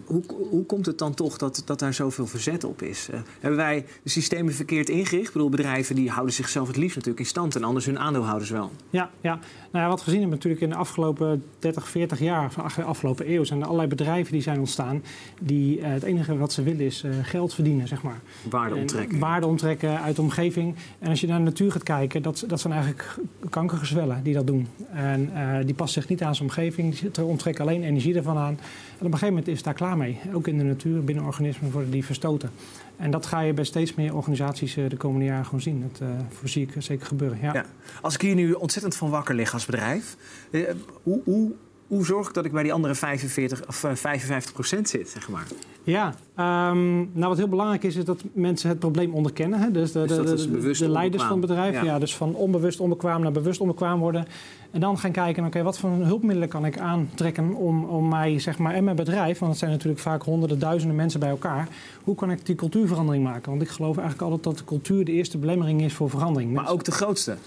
hoe, 0.06 0.24
hoe 0.50 0.66
komt 0.66 0.86
het 0.86 0.98
dan 0.98 1.14
toch 1.14 1.38
dat, 1.38 1.62
dat 1.66 1.80
daar 1.80 1.94
zoveel 1.94 2.28
verzet 2.28 2.64
op 2.64 2.82
is? 2.82 3.08
Uh, 3.12 3.20
hebben 3.40 3.60
wij 3.60 3.86
de 4.04 4.10
systemen 4.10 4.54
verkeerd 4.54 4.90
ingericht? 4.90 5.28
Ik 5.28 5.34
bedoel, 5.34 5.50
bedrijven 5.50 5.96
die 5.96 6.10
houden 6.10 6.34
zichzelf 6.34 6.68
het 6.68 6.78
liefst 6.78 6.96
natuurlijk 6.96 7.24
in 7.24 7.30
stand 7.30 7.56
en 7.56 7.64
anders 7.64 7.86
hun 7.86 8.00
aandeelhouders 8.00 8.50
wel. 8.50 8.72
Ja, 8.90 9.10
ja. 9.22 9.40
Nou 9.72 9.84
ja 9.84 9.88
wat 9.88 9.98
we 9.98 10.04
gezien 10.04 10.20
hebben 10.20 10.38
natuurlijk 10.38 10.64
in 10.64 10.70
de 10.70 10.76
afgelopen 10.76 11.44
30, 11.60 11.90
40 11.90 12.20
jaar, 12.20 12.52
van 12.52 12.70
de 12.76 12.84
afgelopen 12.84 13.32
eeuw, 13.32 13.44
zijn 13.44 13.60
er 13.60 13.66
allerlei 13.66 13.90
bedrijven 13.90 14.32
die 14.34 14.42
zijn 14.42 14.60
ontstaan 14.60 15.04
die 15.42 15.80
uh, 15.80 15.88
het 15.88 16.04
enige 16.04 16.38
wat 16.38 16.54
ze 16.54 16.64
willen 16.64 16.86
is 16.86 17.04
uh, 17.04 17.12
geld 17.22 17.54
verdienen, 17.54 17.88
zeg 17.88 18.02
maar. 18.02 18.20
Waarde 18.50 18.76
onttrekken. 18.76 19.20
waarde 19.20 19.46
onttrekken 19.46 20.02
uit 20.02 20.16
de 20.16 20.22
omgeving. 20.22 20.76
En 21.00 21.10
als 21.10 21.22
je 21.22 21.28
naar 21.28 21.38
de 21.38 21.44
natuur 21.44 21.72
gaat 21.72 21.84
kijken, 21.84 22.22
dat, 22.22 22.44
dat 22.48 22.60
zijn 22.60 22.74
eigenlijk 22.74 23.16
kankergezwellen 23.50 24.24
die 24.24 24.34
dat 24.34 24.48
doen. 24.48 24.68
En 24.92 25.32
die 25.66 25.76
passen 25.76 26.02
zich 26.02 26.10
niet 26.10 26.24
aan 26.24 26.36
zijn 26.36 26.50
omgeving, 26.50 27.00
die 27.00 27.24
onttrekken 27.24 27.64
alleen 27.64 27.84
energie 27.84 28.16
ervan 28.16 28.38
aan. 28.38 28.60
En 29.00 29.06
op 29.06 29.14
een 29.14 29.20
gegeven 29.20 29.28
moment 29.28 29.48
is 29.48 29.64
daar 29.68 29.76
klaar 29.76 29.98
mee. 29.98 30.20
Ook 30.34 30.48
in 30.48 30.58
de 30.58 30.64
natuur, 30.64 31.04
binnen 31.04 31.26
organismen 31.26 31.72
worden 31.72 31.92
die 31.92 32.06
verstoten. 32.06 32.50
En 32.96 33.12
dat 33.12 33.26
ga 33.26 33.40
je 33.40 33.54
bij 33.54 33.64
steeds 33.64 33.94
meer 33.94 34.16
organisaties 34.16 34.74
de 34.74 34.98
komende 34.98 35.26
jaren 35.26 35.46
gewoon 35.46 35.62
zien. 35.62 35.82
Dat 35.92 36.02
uh, 36.02 36.16
voorzie 36.30 36.68
ik 36.68 36.82
zeker 36.82 37.06
gebeuren. 37.06 37.38
Ja. 37.42 37.54
ja. 37.54 37.66
Als 38.02 38.14
ik 38.14 38.22
hier 38.22 38.36
nu 38.36 38.52
ontzettend 38.52 38.96
van 38.96 39.10
wakker 39.10 39.36
lig 39.36 39.54
als 39.54 39.66
bedrijf, 39.66 40.18
uh, 40.50 40.70
hoe, 41.04 41.22
hoe, 41.24 41.52
hoe 41.88 42.06
zorg 42.06 42.28
ik 42.28 42.34
dat 42.34 42.46
ik 42.46 42.52
bij 42.52 42.64
die 42.64 42.74
andere 42.74 42.96
45 42.96 43.68
of 43.68 43.76
55 43.94 44.54
procent 44.54 44.90
zit, 44.90 45.10
zeg 45.10 45.30
maar? 45.30 45.48
Ja, 45.84 46.14
um, 46.70 47.10
nou 47.14 47.28
wat 47.28 47.38
heel 47.38 47.48
belangrijk 47.48 47.84
is, 47.84 47.96
is 47.96 48.06
dat 48.06 48.24
mensen 48.34 48.70
het 48.70 48.80
probleem 48.80 49.14
onderkennen. 49.14 49.60
Hè? 49.60 49.72
Dus 49.72 49.92
de, 49.92 50.06
dus 50.06 50.46
de, 50.46 50.62
de, 50.62 50.78
de 50.78 50.90
leiders 50.90 51.24
van 51.24 51.32
het 51.32 51.42
bedrijf. 51.42 51.74
Ja. 51.74 51.84
ja. 51.84 52.00
dus 52.00 52.16
van 52.16 52.36
onbewust 52.36 52.80
onbekwaam 52.80 53.22
naar 53.22 53.32
bewust 53.32 53.62
onbekwaam 53.62 54.00
worden. 54.00 54.28
En 54.72 54.80
dan 54.80 54.98
gaan 54.98 55.12
kijken, 55.12 55.40
oké, 55.40 55.48
okay, 55.48 55.64
wat 55.64 55.80
voor 55.80 55.90
hulpmiddelen 55.90 56.50
kan 56.50 56.66
ik 56.66 56.78
aantrekken 56.78 57.54
om, 57.54 57.84
om 57.84 58.08
mij, 58.08 58.40
zeg 58.40 58.58
maar, 58.58 58.74
en 58.74 58.84
mijn 58.84 58.96
bedrijf, 58.96 59.40
want 59.40 59.52
het 59.52 59.60
zijn 59.60 59.72
natuurlijk 59.72 60.00
vaak 60.00 60.24
honderden, 60.24 60.60
duizenden 60.60 60.96
mensen 60.96 61.20
bij 61.20 61.30
elkaar. 61.30 61.68
Hoe 62.04 62.16
kan 62.16 62.32
ik 62.32 62.46
die 62.46 62.56
cultuurverandering 62.56 63.24
maken? 63.24 63.50
Want 63.50 63.62
ik 63.62 63.70
geloof 63.70 63.98
eigenlijk 63.98 64.22
altijd 64.22 64.44
dat 64.44 64.58
de 64.58 64.64
cultuur 64.64 65.06
de 65.06 65.12
eerste 65.12 65.38
belemmering 65.38 65.82
is 65.82 65.94
voor 65.94 66.10
verandering. 66.10 66.54
Maar 66.54 66.70
ook 66.70 66.84
de 66.84 66.92
grootste? 66.92 67.38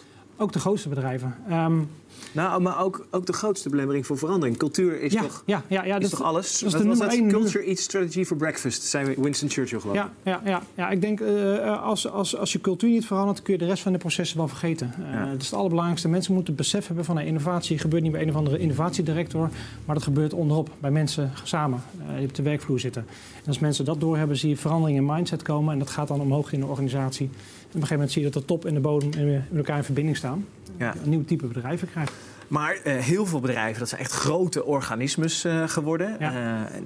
Ook 0.41 0.53
de 0.53 0.59
grootste 0.59 0.89
bedrijven. 0.89 1.35
Um, 1.51 1.89
nou, 2.33 2.63
maar 2.63 2.83
ook, 2.83 3.07
ook 3.11 3.27
de 3.27 3.33
grootste 3.33 3.69
belemmering 3.69 4.07
voor 4.07 4.19
verandering. 4.19 4.57
Cultuur 4.57 5.01
is, 5.01 5.13
ja, 5.13 5.23
toch, 5.23 5.43
ja, 5.47 5.63
ja, 5.67 5.85
ja, 5.85 5.97
is 5.97 6.01
dat, 6.01 6.11
toch 6.11 6.23
alles? 6.23 6.59
Dat 6.59 6.73
is 6.73 6.79
de 6.79 6.85
nummer 6.85 7.09
één. 7.09 7.29
Culture 7.29 7.65
eats 7.65 7.83
strategy 7.83 8.25
for 8.25 8.37
breakfast, 8.37 8.83
zei 8.83 9.15
Winston 9.17 9.51
Churchill 9.51 9.81
geloof 9.81 9.97
ik. 9.97 10.03
Ja, 10.03 10.11
ja, 10.23 10.41
ja, 10.45 10.63
ja, 10.75 10.91
ik 10.91 11.01
denk 11.01 11.21
uh, 11.21 11.83
als, 11.83 12.11
als, 12.11 12.37
als 12.37 12.53
je 12.53 12.61
cultuur 12.61 12.91
niet 12.91 13.07
verandert, 13.07 13.43
kun 13.43 13.53
je 13.53 13.59
de 13.59 13.67
rest 13.67 13.83
van 13.83 13.93
de 13.93 13.99
processen 13.99 14.37
wel 14.37 14.49
vergeten. 14.49 14.95
Uh, 15.01 15.13
ja. 15.13 15.31
Dat 15.31 15.41
is 15.41 15.47
het 15.47 15.55
allerbelangrijkste. 15.55 16.09
Mensen 16.09 16.35
moeten 16.35 16.55
besef 16.55 16.87
hebben 16.87 17.05
van 17.05 17.19
een 17.19 17.27
innovatie 17.27 17.79
gebeurt 17.79 18.03
niet 18.03 18.13
bij 18.13 18.23
een 18.23 18.29
of 18.29 18.37
andere 18.37 18.59
innovatiedirector, 18.59 19.51
maar 19.85 19.95
dat 19.95 20.05
gebeurt 20.05 20.33
onderop, 20.33 20.71
bij 20.79 20.91
mensen 20.91 21.33
samen, 21.45 21.83
uh, 22.11 22.17
die 22.17 22.29
op 22.29 22.35
de 22.35 22.43
werkvloer 22.43 22.81
zitten. 22.81 23.07
En 23.41 23.47
als 23.47 23.59
mensen 23.59 23.85
dat 23.85 24.01
doorhebben, 24.01 24.37
zie 24.37 24.49
je 24.49 24.57
verandering 24.57 24.99
in 24.99 25.07
mindset 25.07 25.43
komen 25.43 25.73
en 25.73 25.79
dat 25.79 25.91
gaat 25.91 26.09
dan 26.09 26.21
omhoog 26.21 26.53
in 26.53 26.61
de 26.61 26.67
organisatie. 26.67 27.31
Op 27.71 27.77
een 27.77 27.83
gegeven 27.83 27.95
moment 27.95 28.13
zie 28.13 28.23
je 28.23 28.31
dat 28.31 28.43
de 28.43 28.49
top 28.49 28.65
en 28.65 28.75
de 28.75 28.81
bodem 28.81 29.11
met 29.49 29.57
elkaar 29.57 29.77
in 29.77 29.85
verbinding 29.85 30.17
staan. 30.17 30.47
Ja. 30.77 30.95
Een 31.03 31.11
nieuw 31.11 31.25
type 31.25 31.47
bedrijven 31.47 31.91
krijgt. 31.91 32.13
Maar 32.49 32.77
uh, 32.85 32.97
heel 32.97 33.27
veel 33.27 33.41
bedrijven, 33.41 33.79
dat 33.79 33.89
zijn 33.89 34.01
echt 34.01 34.13
grote 34.13 34.65
organismes 34.65 35.45
uh, 35.45 35.69
geworden. 35.69 36.17
Ja. 36.19 36.63
Uh, 36.63 36.81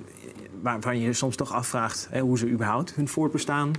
waarvan 0.62 1.00
je 1.00 1.12
soms 1.12 1.36
toch 1.36 1.52
afvraagt 1.52 2.08
hoe 2.20 2.38
ze 2.38 2.48
überhaupt 2.48 2.94
hun 2.94 3.08
voortbestaan 3.08 3.72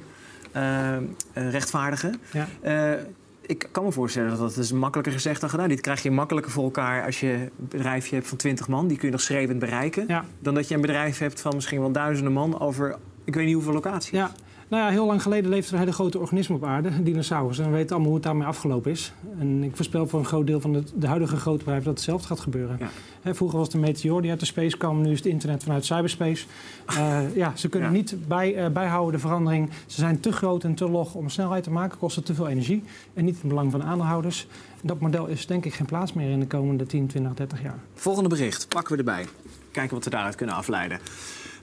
rechtvaardigen. 1.34 2.22
Ja. 2.32 2.98
ik 3.42 3.70
kan 3.72 3.84
me 3.84 3.92
voorstellen 3.92 4.30
dat 4.30 4.40
dat 4.40 4.58
is 4.58 4.72
makkelijker 4.72 5.14
gezegd 5.14 5.42
dan 5.42 5.50
gedaan. 5.50 5.70
Dit 5.70 5.82
krijg 5.82 6.04
je 6.04 6.12
makkelijker 6.12 6.52
voor 6.52 6.64
elkaar 6.64 7.06
als 7.06 7.20
je 7.20 7.32
een 7.32 7.50
bedrijfje 7.56 8.16
hebt 8.16 8.28
van 8.28 8.38
20 8.38 8.68
man. 8.68 8.88
Die 8.88 8.98
kun 8.98 9.08
je 9.08 9.14
nog 9.14 9.22
schreeuwend 9.22 9.60
bereiken. 9.60 10.06
Ja. 10.08 10.26
Dan 10.40 10.54
dat 10.54 10.68
je 10.68 10.76
een 10.76 10.82
bedrijf 10.82 11.18
hebt 11.18 11.42
van 11.42 11.56
misschien 11.56 11.80
wel 11.80 11.92
duizenden 11.92 12.34
man 12.34 12.60
over 12.60 12.96
ik 13.26 13.36
weet 13.36 13.46
niet 13.46 13.54
hoeveel 13.54 13.74
locaties. 13.74 14.10
Ja. 14.10 14.32
Nou 14.68 14.84
ja, 14.84 14.90
heel 14.90 15.06
lang 15.06 15.22
geleden 15.22 15.50
leefde 15.50 15.68
er 15.68 15.74
een 15.74 15.80
hele 15.80 15.94
grote 15.94 16.20
organisme 16.20 16.56
op 16.56 16.64
aarde, 16.64 17.04
dinosaurus. 17.04 17.60
En 17.60 17.66
we 17.66 17.72
weten 17.72 17.90
allemaal 17.90 18.08
hoe 18.08 18.16
het 18.16 18.24
daarmee 18.24 18.48
afgelopen 18.48 18.92
is. 18.92 19.14
En 19.40 19.64
ik 19.64 19.76
voorspel 19.76 20.08
voor 20.08 20.20
een 20.20 20.26
groot 20.26 20.48
deel 20.48 20.62
van 20.62 20.74
de, 20.74 20.84
de 20.96 21.08
huidige 21.08 21.36
grote 21.36 21.58
bedrijven 21.58 21.86
dat 21.86 21.96
hetzelfde 21.96 22.28
gaat 22.28 22.40
gebeuren. 22.40 22.78
Ja. 22.80 22.90
He, 23.22 23.36
vroeger 23.36 23.58
was 23.58 23.68
het 23.68 23.76
een 23.76 23.82
meteor 23.82 24.22
die 24.22 24.32
uit 24.32 24.40
de 24.40 24.46
space 24.46 24.78
kwam, 24.78 25.02
nu 25.02 25.12
is 25.12 25.18
het 25.18 25.28
internet 25.28 25.64
vanuit 25.64 25.86
cyberspace. 25.86 26.46
Uh, 26.90 27.36
ja, 27.36 27.56
ze 27.56 27.70
kunnen 27.70 27.90
ja. 27.90 27.96
niet 27.96 28.28
bij, 28.28 28.56
uh, 28.56 28.68
bijhouden 28.68 29.14
de 29.14 29.20
verandering. 29.20 29.70
Ze 29.86 30.00
zijn 30.00 30.20
te 30.20 30.32
groot 30.32 30.64
en 30.64 30.76
te 30.76 30.90
log 30.90 31.14
om 31.14 31.30
snelheid 31.30 31.64
te 31.64 31.72
maken, 31.72 31.98
kosten 31.98 32.24
te 32.24 32.34
veel 32.34 32.48
energie. 32.48 32.84
En 33.14 33.26
niet 33.26 33.34
in 33.34 33.40
het 33.40 33.50
belang 33.50 33.72
van 33.72 33.80
de 33.80 33.86
aandeelhouders. 33.86 34.48
Dat 34.82 35.00
model 35.00 35.26
is 35.26 35.48
denk 35.48 35.66
ik 35.66 35.74
geen 35.74 35.86
plaats 35.86 36.14
meer 36.14 36.30
in 36.30 36.40
de 36.40 36.48
komende 36.48 36.86
10, 36.86 37.08
20, 37.08 37.34
30 37.34 37.62
jaar. 37.62 37.80
Volgende 37.94 38.30
bericht, 38.30 38.68
pakken 38.68 38.92
we 38.92 38.98
erbij. 38.98 39.26
Kijken 39.72 39.96
wat 39.96 40.04
we 40.04 40.10
daaruit 40.10 40.36
kunnen 40.36 40.56
afleiden. 40.56 41.00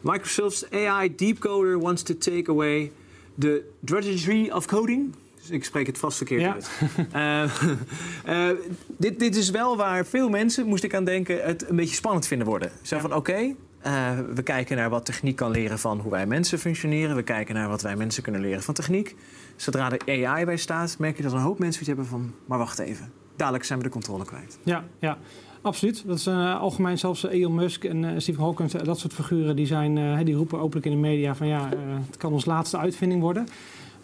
Microsoft's 0.02 0.70
AI 0.70 1.14
deepcoder 1.14 1.78
wants 1.78 2.02
to 2.02 2.18
take 2.18 2.50
away 2.50 2.92
the 3.38 3.62
drudgery 3.80 4.50
of 4.50 4.66
coding. 4.66 5.14
Dus 5.40 5.50
ik 5.50 5.64
spreek 5.64 5.86
het 5.86 5.98
vast 5.98 6.16
verkeerd 6.16 6.40
ja. 6.40 6.52
uit. 6.52 6.70
uh, 8.26 8.50
uh, 8.50 8.58
dit, 8.96 9.18
dit 9.18 9.36
is 9.36 9.50
wel 9.50 9.76
waar 9.76 10.06
veel 10.06 10.28
mensen, 10.28 10.66
moest 10.66 10.84
ik 10.84 10.94
aan 10.94 11.04
denken, 11.04 11.42
het 11.42 11.68
een 11.68 11.76
beetje 11.76 11.94
spannend 11.94 12.26
vinden 12.26 12.46
worden. 12.46 12.70
Zo 12.82 12.94
ja. 12.94 13.00
van, 13.00 13.14
oké, 13.14 13.30
okay, 13.30 13.56
uh, 13.86 14.18
we 14.34 14.42
kijken 14.42 14.76
naar 14.76 14.90
wat 14.90 15.04
techniek 15.04 15.36
kan 15.36 15.50
leren 15.50 15.78
van 15.78 16.00
hoe 16.00 16.10
wij 16.10 16.26
mensen 16.26 16.58
functioneren. 16.58 17.16
We 17.16 17.22
kijken 17.22 17.54
naar 17.54 17.68
wat 17.68 17.82
wij 17.82 17.96
mensen 17.96 18.22
kunnen 18.22 18.40
leren 18.40 18.62
van 18.62 18.74
techniek. 18.74 19.16
Zodra 19.56 19.90
er 19.90 20.26
AI 20.26 20.44
bij 20.44 20.56
staat, 20.56 20.98
merk 20.98 21.16
je 21.16 21.22
dat 21.22 21.32
een 21.32 21.38
hoop 21.38 21.58
mensen 21.58 21.80
iets 21.80 21.88
hebben 21.88 22.06
van... 22.06 22.34
maar 22.46 22.58
wacht 22.58 22.78
even, 22.78 23.12
dadelijk 23.36 23.64
zijn 23.64 23.78
we 23.78 23.84
de 23.84 23.90
controle 23.90 24.24
kwijt. 24.24 24.58
Ja, 24.62 24.84
ja. 24.98 25.18
Absoluut. 25.62 26.02
Dat 26.06 26.18
is 26.18 26.26
uh, 26.26 26.60
algemeen 26.60 26.98
zelfs 26.98 27.22
Elon 27.22 27.54
Musk 27.54 27.84
en 27.84 28.02
uh, 28.02 28.10
Stephen 28.16 28.42
Hawking, 28.42 28.70
dat 28.70 28.98
soort 28.98 29.12
figuren, 29.12 29.56
die, 29.56 29.66
zijn, 29.66 30.24
die 30.24 30.34
roepen 30.34 30.58
openlijk 30.58 30.86
in 30.86 30.92
de 30.92 30.98
media 30.98 31.34
van 31.34 31.46
ja, 31.46 31.68
het 32.06 32.16
kan 32.16 32.32
ons 32.32 32.44
laatste 32.44 32.78
uitvinding 32.78 33.20
worden. 33.20 33.46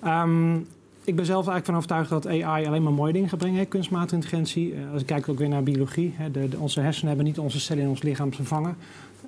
Um, 0.05 0.67
ik 1.09 1.17
ben 1.17 1.27
zelf 1.27 1.47
eigenlijk 1.49 1.65
van 1.65 1.75
overtuigd 1.75 2.11
dat 2.11 2.27
AI 2.27 2.67
alleen 2.67 2.83
maar 2.83 2.93
mooie 2.93 3.13
dingen 3.13 3.29
gaat 3.29 3.39
brengen, 3.39 3.69
kunstmatige 3.69 4.15
intelligentie. 4.15 4.75
als 4.93 5.01
ik 5.01 5.07
kijk 5.07 5.29
ook 5.29 5.39
weer 5.39 5.49
naar 5.49 5.63
biologie, 5.63 6.15
hè, 6.17 6.31
de, 6.31 6.49
onze 6.59 6.81
hersenen 6.81 7.09
hebben 7.09 7.27
niet 7.27 7.39
onze 7.39 7.61
cellen 7.61 7.83
in 7.83 7.89
ons 7.89 8.03
lichaam 8.03 8.35
vervangen. 8.35 8.77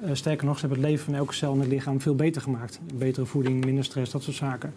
Uh, 0.04 0.10
sterker 0.12 0.46
nog, 0.46 0.54
ze 0.54 0.60
hebben 0.60 0.78
het 0.78 0.90
leven 0.90 1.04
van 1.04 1.14
elke 1.14 1.34
cel 1.34 1.52
in 1.52 1.60
het 1.60 1.68
lichaam 1.68 2.00
veel 2.00 2.14
beter 2.14 2.42
gemaakt. 2.42 2.80
Betere 2.94 3.26
voeding, 3.26 3.64
minder 3.64 3.84
stress, 3.84 4.12
dat 4.12 4.22
soort 4.22 4.36
zaken. 4.36 4.74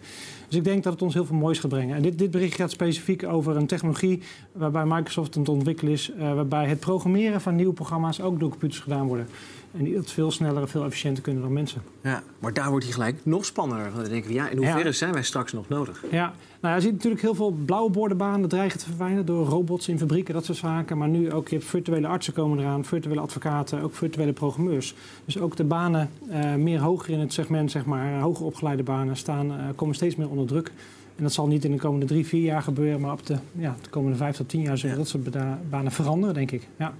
Dus 0.48 0.56
ik 0.56 0.64
denk 0.64 0.82
dat 0.82 0.92
het 0.92 1.02
ons 1.02 1.14
heel 1.14 1.24
veel 1.24 1.36
moois 1.36 1.58
gaat 1.58 1.70
brengen. 1.70 1.96
En 1.96 2.02
dit, 2.02 2.18
dit 2.18 2.30
bericht 2.30 2.54
gaat 2.54 2.70
specifiek 2.70 3.24
over 3.24 3.56
een 3.56 3.66
technologie 3.66 4.22
waarbij 4.52 4.84
Microsoft 4.84 5.34
aan 5.34 5.40
het 5.40 5.50
ontwikkelen 5.50 5.92
is, 5.92 6.10
uh, 6.10 6.34
waarbij 6.34 6.66
het 6.66 6.80
programmeren 6.80 7.40
van 7.40 7.54
nieuwe 7.54 7.72
programma's 7.72 8.20
ook 8.20 8.40
door 8.40 8.50
computers 8.50 8.80
gedaan 8.80 9.06
worden. 9.06 9.28
En 9.76 9.84
die 9.84 9.94
dat 9.94 10.10
veel 10.10 10.30
sneller 10.30 10.62
en 10.62 10.68
veel 10.68 10.84
efficiënter 10.84 11.22
kunnen 11.22 11.42
dan 11.42 11.52
mensen. 11.52 11.82
Ja, 12.02 12.22
maar 12.38 12.52
daar 12.52 12.70
wordt 12.70 12.84
hij 12.84 12.94
gelijk 12.94 13.20
nog 13.22 13.44
spannender. 13.44 13.90
Dan 13.94 14.04
denken 14.04 14.28
we, 14.28 14.34
ja, 14.34 14.48
in 14.48 14.56
hoeverre 14.56 14.84
ja. 14.84 14.92
zijn 14.92 15.12
wij 15.12 15.22
straks 15.22 15.52
nog 15.52 15.68
nodig? 15.68 16.04
Ja, 16.10 16.34
nou, 16.64 16.76
je 16.76 16.82
ziet 16.82 16.92
natuurlijk 16.92 17.22
heel 17.22 17.34
veel 17.34 17.50
blauwe 17.50 17.90
bordenbanen 17.90 18.48
dreigen 18.48 18.78
te 18.78 18.84
verdwijnen 18.84 19.26
door 19.26 19.46
robots 19.46 19.88
in 19.88 19.98
fabrieken, 19.98 20.34
dat 20.34 20.44
soort 20.44 20.58
zaken. 20.58 20.98
Maar 20.98 21.08
nu 21.08 21.32
ook, 21.32 21.48
je 21.48 21.56
hebt 21.56 21.68
virtuele 21.68 22.06
artsen 22.06 22.32
komen 22.32 22.58
eraan, 22.58 22.84
virtuele 22.84 23.20
advocaten, 23.20 23.82
ook 23.82 23.94
virtuele 23.94 24.32
programmeurs. 24.32 24.94
Dus 25.24 25.38
ook 25.38 25.56
de 25.56 25.64
banen 25.64 26.10
uh, 26.30 26.54
meer 26.54 26.80
hoger 26.80 27.10
in 27.10 27.20
het 27.20 27.32
segment, 27.32 27.70
zeg 27.70 27.84
maar, 27.84 28.20
hoger 28.20 28.44
opgeleide 28.44 28.82
banen, 28.82 29.16
staan, 29.16 29.46
uh, 29.46 29.56
komen 29.74 29.94
steeds 29.94 30.16
meer 30.16 30.28
onder 30.28 30.46
druk. 30.46 30.72
En 31.16 31.22
dat 31.22 31.32
zal 31.32 31.46
niet 31.46 31.64
in 31.64 31.70
de 31.70 31.78
komende 31.78 32.06
drie, 32.06 32.26
vier 32.26 32.42
jaar 32.42 32.62
gebeuren, 32.62 33.00
maar 33.00 33.12
op 33.12 33.26
de, 33.26 33.36
ja, 33.52 33.76
de 33.82 33.88
komende 33.88 34.16
vijf 34.16 34.36
tot 34.36 34.48
tien 34.48 34.62
jaar 34.62 34.78
zullen 34.78 34.96
ja. 34.96 35.00
dat 35.02 35.10
soort 35.10 35.36
banen 35.70 35.92
veranderen, 35.92 36.34
denk 36.34 36.50
ik. 36.50 36.68
Ja. 36.78 36.94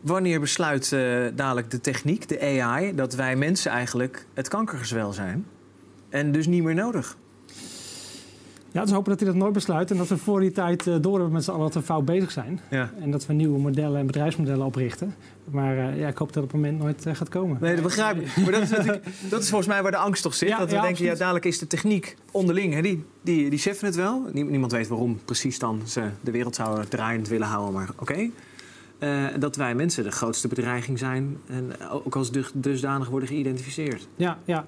Wanneer 0.00 0.40
besluit 0.40 0.90
uh, 0.92 1.26
dadelijk 1.34 1.70
de 1.70 1.80
techniek, 1.80 2.28
de 2.28 2.40
AI, 2.40 2.94
dat 2.94 3.14
wij 3.14 3.36
mensen 3.36 3.70
eigenlijk 3.70 4.26
het 4.34 4.48
kankergezwel 4.48 5.12
zijn 5.12 5.46
en 6.08 6.32
dus 6.32 6.46
niet 6.46 6.62
meer 6.62 6.74
nodig? 6.74 7.16
Ja, 8.76 8.82
dus 8.82 8.90
hopen 8.90 9.10
dat 9.10 9.20
hij 9.20 9.28
dat 9.28 9.38
nooit 9.38 9.52
besluit 9.52 9.90
en 9.90 9.96
dat 9.96 10.08
we 10.08 10.16
voor 10.16 10.40
die 10.40 10.52
tijd 10.52 10.86
uh, 10.86 10.94
door 11.00 11.14
hebben 11.14 11.32
met 11.32 11.44
z'n 11.44 11.50
allen 11.50 11.62
dat 11.62 11.74
we 11.74 11.82
fout 11.82 12.04
bezig 12.04 12.30
zijn. 12.30 12.60
Ja. 12.70 12.90
En 13.00 13.10
dat 13.10 13.26
we 13.26 13.32
nieuwe 13.32 13.58
modellen 13.58 14.00
en 14.00 14.06
bedrijfsmodellen 14.06 14.66
oprichten. 14.66 15.14
Maar 15.50 15.76
uh, 15.76 15.98
ja, 15.98 16.08
ik 16.08 16.16
hoop 16.16 16.32
dat 16.32 16.34
het 16.34 16.44
op 16.44 16.52
het 16.52 16.60
moment 16.60 16.78
nooit 16.78 17.06
uh, 17.06 17.14
gaat 17.14 17.28
komen. 17.28 17.58
Nee, 17.60 17.74
dat 17.74 17.84
begrijp 17.84 18.20
ik. 18.20 18.36
Maar 18.36 18.52
dat 18.52 18.62
is, 18.62 18.68
dat 19.30 19.42
is 19.42 19.48
volgens 19.48 19.66
mij 19.66 19.82
waar 19.82 19.90
de 19.90 19.96
angst 19.96 20.22
toch 20.22 20.34
zit. 20.34 20.48
dat 20.58 20.70
we 20.70 20.80
denken, 20.80 21.04
ja, 21.04 21.14
dadelijk 21.14 21.44
is 21.44 21.58
de 21.58 21.66
techniek 21.66 22.16
onderling. 22.30 22.74
Hè, 22.74 22.82
die, 22.82 23.04
die, 23.22 23.50
die 23.50 23.58
cheffen 23.58 23.86
het 23.86 23.96
wel. 23.96 24.28
Niemand 24.32 24.72
weet 24.72 24.88
waarom 24.88 25.20
precies 25.24 25.58
dan 25.58 25.82
ze 25.86 26.02
de 26.20 26.30
wereld 26.30 26.54
zouden 26.54 26.88
draaiend 26.88 27.28
willen 27.28 27.46
houden. 27.46 27.74
Maar 27.74 27.90
oké. 27.98 28.30
Uh, 28.98 29.26
dat 29.38 29.56
wij 29.56 29.74
mensen 29.74 30.04
de 30.04 30.10
grootste 30.10 30.48
bedreiging 30.48 30.98
zijn 30.98 31.36
en 31.46 31.72
ook 31.90 32.16
als 32.16 32.30
dusdanig 32.54 33.08
worden 33.08 33.28
geïdentificeerd. 33.28 34.08
Ja, 34.16 34.38
ja. 34.44 34.64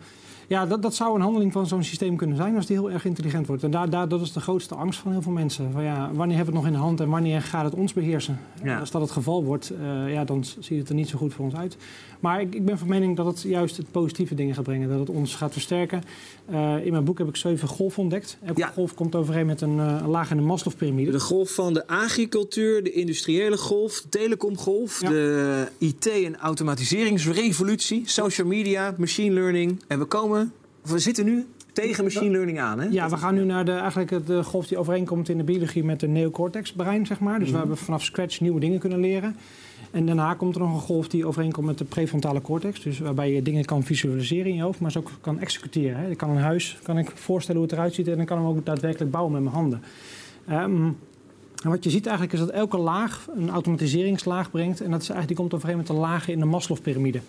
Ja, 0.48 0.66
dat, 0.66 0.82
dat 0.82 0.94
zou 0.94 1.14
een 1.14 1.20
handeling 1.20 1.52
van 1.52 1.66
zo'n 1.66 1.82
systeem 1.82 2.16
kunnen 2.16 2.36
zijn 2.36 2.56
als 2.56 2.66
die 2.66 2.76
heel 2.76 2.90
erg 2.90 3.04
intelligent 3.04 3.46
wordt. 3.46 3.62
En 3.62 3.70
daar, 3.70 3.90
daar, 3.90 4.08
dat 4.08 4.20
is 4.20 4.32
de 4.32 4.40
grootste 4.40 4.74
angst 4.74 5.00
van 5.00 5.12
heel 5.12 5.22
veel 5.22 5.32
mensen. 5.32 5.72
Van, 5.72 5.82
ja, 5.82 6.10
wanneer 6.12 6.36
hebben 6.36 6.54
we 6.54 6.60
het 6.60 6.66
nog 6.66 6.66
in 6.66 6.72
de 6.72 6.86
hand 6.86 7.00
en 7.00 7.08
wanneer 7.08 7.42
gaat 7.42 7.64
het 7.64 7.74
ons 7.74 7.92
beheersen? 7.92 8.40
Als 8.80 8.90
dat 8.90 9.00
het 9.00 9.10
geval 9.10 9.44
wordt, 9.44 9.72
uh, 9.72 10.12
ja, 10.12 10.24
dan 10.24 10.44
ziet 10.44 10.78
het 10.78 10.88
er 10.88 10.94
niet 10.94 11.08
zo 11.08 11.18
goed 11.18 11.34
voor 11.34 11.44
ons 11.44 11.54
uit. 11.54 11.76
Maar 12.20 12.40
ik, 12.40 12.54
ik, 12.54 12.64
ben 12.64 12.78
van 12.78 12.88
mening 12.88 13.16
dat 13.16 13.26
het 13.26 13.42
juist 13.42 13.76
het 13.76 13.90
positieve 13.90 14.34
dingen 14.34 14.54
gaat 14.54 14.64
brengen. 14.64 14.88
Dat 14.88 14.98
het 14.98 15.10
ons 15.10 15.34
gaat 15.34 15.52
versterken. 15.52 16.02
Uh, 16.50 16.84
in 16.84 16.92
mijn 16.92 17.04
boek 17.04 17.18
heb 17.18 17.28
ik 17.28 17.36
zeven 17.36 17.68
golven 17.68 18.02
ontdekt. 18.02 18.38
Elke 18.44 18.60
ja. 18.60 18.68
golf 18.68 18.94
komt 18.94 19.14
overeen 19.14 19.46
met 19.46 19.60
een, 19.60 19.76
uh, 19.76 19.98
een 20.02 20.08
laag 20.08 20.30
in 20.30 20.36
de 20.36 20.42
Maslow-pyramide. 20.42 21.10
De 21.10 21.20
golf 21.20 21.50
van 21.50 21.74
de 21.74 21.86
agricultuur, 21.86 22.84
de 22.84 22.92
industriële 22.92 23.56
golf, 23.56 24.00
de 24.00 24.08
telecomgolf, 24.08 25.00
ja. 25.00 25.08
de 25.08 25.66
IT- 25.78 26.06
en 26.06 26.36
automatiseringsrevolutie, 26.36 28.02
social 28.04 28.46
media, 28.46 28.94
machine 28.98 29.34
learning. 29.34 29.82
En 29.86 29.98
we 29.98 30.04
komen 30.04 30.37
we 30.88 30.98
zitten 30.98 31.24
nu 31.24 31.46
tegen 31.72 32.04
machine 32.04 32.30
learning 32.30 32.60
aan, 32.60 32.80
hè? 32.80 32.86
Ja, 32.90 33.08
we 33.08 33.16
gaan 33.16 33.34
nu 33.34 33.44
naar 33.44 33.64
de, 33.64 33.72
eigenlijk 33.72 34.26
de 34.26 34.44
golf 34.44 34.66
die 34.66 34.78
overeenkomt 34.78 35.28
in 35.28 35.36
de 35.36 35.44
biologie 35.44 35.84
met 35.84 36.00
de 36.00 36.08
neocortex-brein, 36.08 37.06
zeg 37.06 37.20
maar. 37.20 37.38
Dus 37.38 37.46
mm 37.48 37.52
we 37.52 37.58
hebben 37.58 37.76
vanaf 37.76 38.02
scratch 38.02 38.40
nieuwe 38.40 38.60
dingen 38.60 38.78
kunnen 38.78 39.00
leren. 39.00 39.36
En 39.90 40.06
daarna 40.06 40.34
komt 40.34 40.54
er 40.54 40.60
nog 40.60 40.74
een 40.74 40.80
golf 40.80 41.08
die 41.08 41.26
overeenkomt 41.26 41.66
met 41.66 41.78
de 41.78 41.84
prefrontale 41.84 42.40
cortex. 42.40 42.82
Dus 42.82 42.98
waarbij 42.98 43.32
je 43.32 43.42
dingen 43.42 43.64
kan 43.64 43.82
visualiseren 43.82 44.46
in 44.46 44.54
je 44.54 44.62
hoofd, 44.62 44.80
maar 44.80 44.92
ze 44.92 44.98
ook 44.98 45.10
kan 45.20 45.40
executeren. 45.40 45.96
Hè. 45.96 46.10
Ik 46.10 46.16
kan 46.16 46.30
een 46.30 46.36
huis, 46.36 46.78
kan 46.82 46.98
ik 46.98 47.10
voorstellen 47.14 47.60
hoe 47.60 47.70
het 47.70 47.78
eruit 47.78 47.94
ziet 47.94 48.08
en 48.08 48.16
dan 48.16 48.26
kan 48.26 48.38
ik 48.38 48.44
hem 48.44 48.52
ook 48.52 48.64
daadwerkelijk 48.64 49.10
bouwen 49.10 49.32
met 49.32 49.42
mijn 49.42 49.54
handen. 49.54 49.82
Um, 50.50 50.96
en 51.62 51.70
wat 51.70 51.84
je 51.84 51.90
ziet 51.90 52.06
eigenlijk 52.06 52.38
is 52.38 52.40
dat 52.40 52.50
elke 52.50 52.76
laag 52.76 53.26
een 53.36 53.50
automatiseringslaag 53.50 54.50
brengt. 54.50 54.80
En 54.80 54.90
dat 54.90 55.02
is 55.02 55.08
eigenlijk, 55.08 55.28
die 55.28 55.36
komt 55.36 55.54
overeen 55.54 55.76
met 55.76 55.86
de 55.86 55.92
lagen 55.92 56.32
in 56.32 56.38
de 56.38 56.44
Maslow-pyramide. 56.44 57.20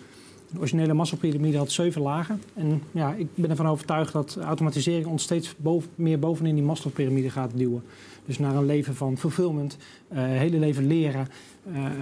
De 0.52 0.58
originele 0.58 0.94
massapiramide 0.94 1.56
had 1.56 1.72
zeven 1.72 2.02
lagen. 2.02 2.42
En 2.54 2.82
ja, 2.92 3.14
ik 3.14 3.26
ben 3.34 3.50
ervan 3.50 3.66
overtuigd 3.66 4.12
dat 4.12 4.38
automatisering 4.44 5.06
ons 5.06 5.22
steeds 5.22 5.54
boven, 5.56 5.90
meer 5.94 6.18
bovenin 6.18 6.54
die 6.54 6.64
Maslow-pyramide 6.64 7.30
gaat 7.30 7.50
duwen. 7.54 7.82
Dus 8.26 8.38
naar 8.38 8.54
een 8.56 8.66
leven 8.66 8.94
van 8.94 9.18
fulfillment, 9.18 9.76
uh, 10.12 10.18
hele 10.18 10.58
leven 10.58 10.86
leren, 10.86 11.28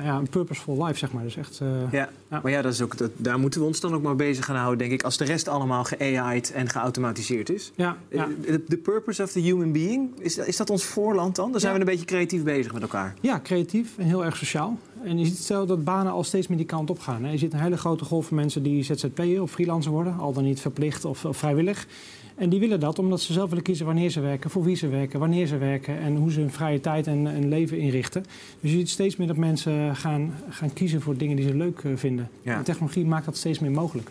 ja, 0.04 0.16
een 0.16 0.28
purposeful 0.28 0.84
life, 0.84 0.98
zeg 0.98 1.12
maar. 1.12 1.22
Dus 1.22 1.36
echt, 1.36 1.60
uh, 1.62 1.92
ja, 1.92 2.08
ja, 2.30 2.40
maar 2.42 2.52
ja, 2.52 2.62
dat 2.62 2.72
is 2.72 2.82
ook, 2.82 2.96
dat, 2.96 3.10
daar 3.16 3.38
moeten 3.38 3.60
we 3.60 3.66
ons 3.66 3.80
dan 3.80 3.94
ook 3.94 4.02
maar 4.02 4.16
bezig 4.16 4.44
gaan 4.44 4.56
houden, 4.56 4.78
denk 4.78 4.92
ik. 4.92 5.02
Als 5.02 5.16
de 5.16 5.24
rest 5.24 5.48
allemaal 5.48 5.84
ge-AI'd 5.84 6.52
en 6.52 6.68
geautomatiseerd 6.68 7.50
is. 7.50 7.72
Ja, 7.74 7.96
ja. 8.10 8.28
De 8.68 8.76
purpose 8.76 9.22
of 9.22 9.32
the 9.32 9.40
human 9.40 9.72
being, 9.72 10.20
is, 10.20 10.38
is 10.38 10.56
dat 10.56 10.70
ons 10.70 10.84
voorland 10.84 11.36
dan? 11.36 11.50
Dan 11.52 11.60
zijn 11.60 11.74
we 11.74 11.80
een 11.80 11.86
beetje 11.86 12.04
creatief 12.04 12.42
bezig 12.42 12.72
met 12.72 12.82
elkaar. 12.82 13.14
Ja, 13.20 13.40
creatief 13.42 13.98
en 13.98 14.04
heel 14.04 14.24
erg 14.24 14.36
sociaal. 14.36 14.78
En 15.02 15.18
je 15.18 15.24
ziet 15.24 15.36
zelf 15.36 15.68
dat 15.68 15.84
banen 15.84 16.12
al 16.12 16.24
steeds 16.24 16.46
meer 16.46 16.56
die 16.56 16.66
kant 16.66 16.90
op 16.90 16.98
gaan. 16.98 17.24
Hè. 17.24 17.30
Je 17.30 17.38
ziet 17.38 17.52
een 17.52 17.60
hele 17.60 17.76
grote 17.76 18.04
golf 18.04 18.26
van 18.26 18.36
mensen 18.36 18.62
die 18.62 18.82
ZZP'er 18.82 19.42
of 19.42 19.50
freelancer 19.50 19.92
worden. 19.92 20.18
Al 20.18 20.32
dan 20.32 20.44
niet 20.44 20.60
verplicht 20.60 21.04
of, 21.04 21.24
of, 21.24 21.36
vrijwillig. 21.36 21.86
En 22.38 22.48
die 22.48 22.60
willen 22.60 22.80
dat 22.80 22.98
omdat 22.98 23.20
ze 23.20 23.32
zelf 23.32 23.48
willen 23.48 23.64
kiezen 23.64 23.86
wanneer 23.86 24.10
ze 24.10 24.20
werken, 24.20 24.50
voor 24.50 24.64
wie 24.64 24.76
ze 24.76 24.88
werken, 24.88 25.20
wanneer 25.20 25.46
ze 25.46 25.58
werken 25.58 25.98
en 25.98 26.16
hoe 26.16 26.32
ze 26.32 26.40
hun 26.40 26.50
vrije 26.50 26.80
tijd 26.80 27.06
en, 27.06 27.26
en 27.26 27.48
leven 27.48 27.78
inrichten. 27.78 28.24
Dus 28.60 28.70
je 28.70 28.76
ziet 28.76 28.88
steeds 28.88 29.16
meer 29.16 29.26
dat 29.26 29.36
mensen 29.36 29.96
gaan, 29.96 30.34
gaan 30.48 30.72
kiezen 30.72 31.00
voor 31.00 31.16
dingen 31.16 31.36
die 31.36 31.48
ze 31.48 31.54
leuk 31.54 31.80
eh, 31.84 31.92
vinden. 31.94 32.30
De 32.42 32.62
technologie 32.62 33.06
maakt 33.06 33.24
dat 33.24 33.36
steeds 33.36 33.58
meer 33.58 33.70
mogelijk. 33.70 34.10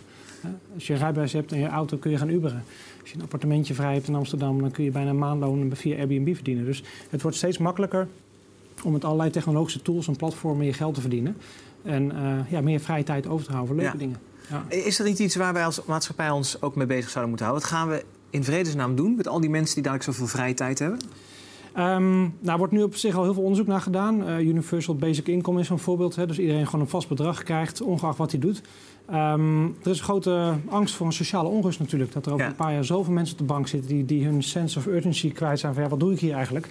Als 0.73 0.87
je 0.87 0.93
een 0.93 0.99
rijbewijs 0.99 1.33
hebt 1.33 1.51
en 1.51 1.59
je 1.59 1.67
auto 1.67 1.97
kun 1.97 2.11
je 2.11 2.17
gaan 2.17 2.29
uberen. 2.29 2.63
Als 3.01 3.09
je 3.09 3.15
een 3.15 3.23
appartementje 3.23 3.73
vrij 3.73 3.93
hebt 3.93 4.07
in 4.07 4.15
Amsterdam, 4.15 4.61
dan 4.61 4.71
kun 4.71 4.83
je 4.83 4.91
bijna 4.91 5.09
een 5.09 5.17
maandloon 5.17 5.71
via 5.73 5.97
Airbnb 5.97 6.35
verdienen. 6.35 6.65
Dus 6.65 6.83
het 7.09 7.21
wordt 7.21 7.37
steeds 7.37 7.57
makkelijker 7.57 8.07
om 8.83 8.91
met 8.91 9.03
allerlei 9.03 9.29
technologische 9.29 9.81
tools 9.81 10.07
en 10.07 10.15
platformen 10.15 10.65
je 10.65 10.73
geld 10.73 10.93
te 10.93 11.01
verdienen. 11.01 11.37
En 11.83 12.11
uh, 12.15 12.51
ja, 12.51 12.61
meer 12.61 12.79
vrije 12.79 13.03
tijd 13.03 13.27
over 13.27 13.45
te 13.45 13.51
houden 13.51 13.75
voor 13.75 13.83
leuke 13.83 13.97
dingen. 13.97 14.17
Ja. 14.49 14.65
Is 14.69 14.97
dat 14.97 15.07
niet 15.07 15.19
iets 15.19 15.35
waar 15.35 15.53
wij 15.53 15.65
als 15.65 15.85
maatschappij 15.85 16.29
ons 16.29 16.61
ook 16.61 16.75
mee 16.75 16.87
bezig 16.87 17.09
zouden 17.09 17.29
moeten 17.29 17.45
houden? 17.45 17.69
Wat 17.69 17.77
gaan 17.77 17.89
we 17.89 18.03
in 18.37 18.43
vredesnaam 18.43 18.95
doen 18.95 19.15
met 19.15 19.27
al 19.27 19.39
die 19.39 19.49
mensen 19.49 19.73
die 19.75 19.83
dadelijk 19.83 20.09
zoveel 20.09 20.27
vrije 20.27 20.53
tijd 20.53 20.79
hebben? 20.79 20.99
Um, 21.79 22.35
nou, 22.39 22.57
wordt 22.57 22.73
nu 22.73 22.83
op 22.83 22.95
zich 22.95 23.15
al 23.15 23.23
heel 23.23 23.33
veel 23.33 23.43
onderzoek 23.43 23.67
naar 23.67 23.81
gedaan. 23.81 24.29
Uh, 24.29 24.39
Universal 24.39 24.95
Basic 24.95 25.27
Income 25.27 25.59
is 25.59 25.69
een 25.69 25.79
voorbeeld. 25.79 26.15
Hè, 26.15 26.25
dus 26.25 26.39
iedereen 26.39 26.65
gewoon 26.65 26.81
een 26.81 26.87
vast 26.87 27.07
bedrag 27.07 27.43
krijgt, 27.43 27.81
ongeacht 27.81 28.17
wat 28.17 28.31
hij 28.31 28.39
doet. 28.39 28.61
Um, 29.11 29.65
er 29.83 29.91
is 29.91 29.97
een 29.97 30.03
grote 30.03 30.53
angst 30.69 30.95
voor 30.95 31.05
een 31.05 31.13
sociale 31.13 31.49
onrust 31.49 31.79
natuurlijk. 31.79 32.13
Dat 32.13 32.25
er 32.25 32.33
over 32.33 32.45
een 32.45 32.55
paar 32.55 32.73
jaar 32.73 32.83
zoveel 32.83 33.13
mensen 33.13 33.33
op 33.33 33.39
de 33.39 33.53
bank 33.53 33.67
zitten 33.67 33.89
die, 33.89 34.05
die 34.05 34.25
hun 34.25 34.43
sense 34.43 34.79
of 34.79 34.85
urgency 34.85 35.31
kwijt 35.31 35.59
zijn 35.59 35.73
van 35.73 35.83
ja, 35.83 35.89
wat 35.89 35.99
doe 35.99 36.11
ik 36.11 36.19
hier 36.19 36.33
eigenlijk? 36.33 36.69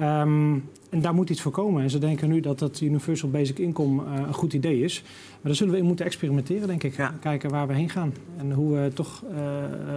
Um, 0.00 0.68
en 0.90 1.00
daar 1.00 1.14
moet 1.14 1.30
iets 1.30 1.40
voor 1.40 1.52
komen. 1.52 1.82
En 1.82 1.90
ze 1.90 1.98
denken 1.98 2.28
nu 2.28 2.40
dat 2.40 2.58
dat 2.58 2.80
Universal 2.80 3.30
Basic 3.30 3.58
Income 3.58 4.02
uh, 4.02 4.26
een 4.26 4.34
goed 4.34 4.52
idee 4.52 4.80
is. 4.80 5.02
Maar 5.02 5.40
daar 5.42 5.54
zullen 5.54 5.72
we 5.72 5.78
in 5.78 5.86
moeten 5.86 6.04
experimenteren, 6.06 6.68
denk 6.68 6.82
ik. 6.82 7.10
Kijken 7.20 7.50
waar 7.50 7.66
we 7.66 7.74
heen 7.74 7.90
gaan. 7.90 8.14
En 8.36 8.52
hoe 8.52 8.74
we 8.74 8.90
toch 8.94 9.22
uh, 9.30 9.38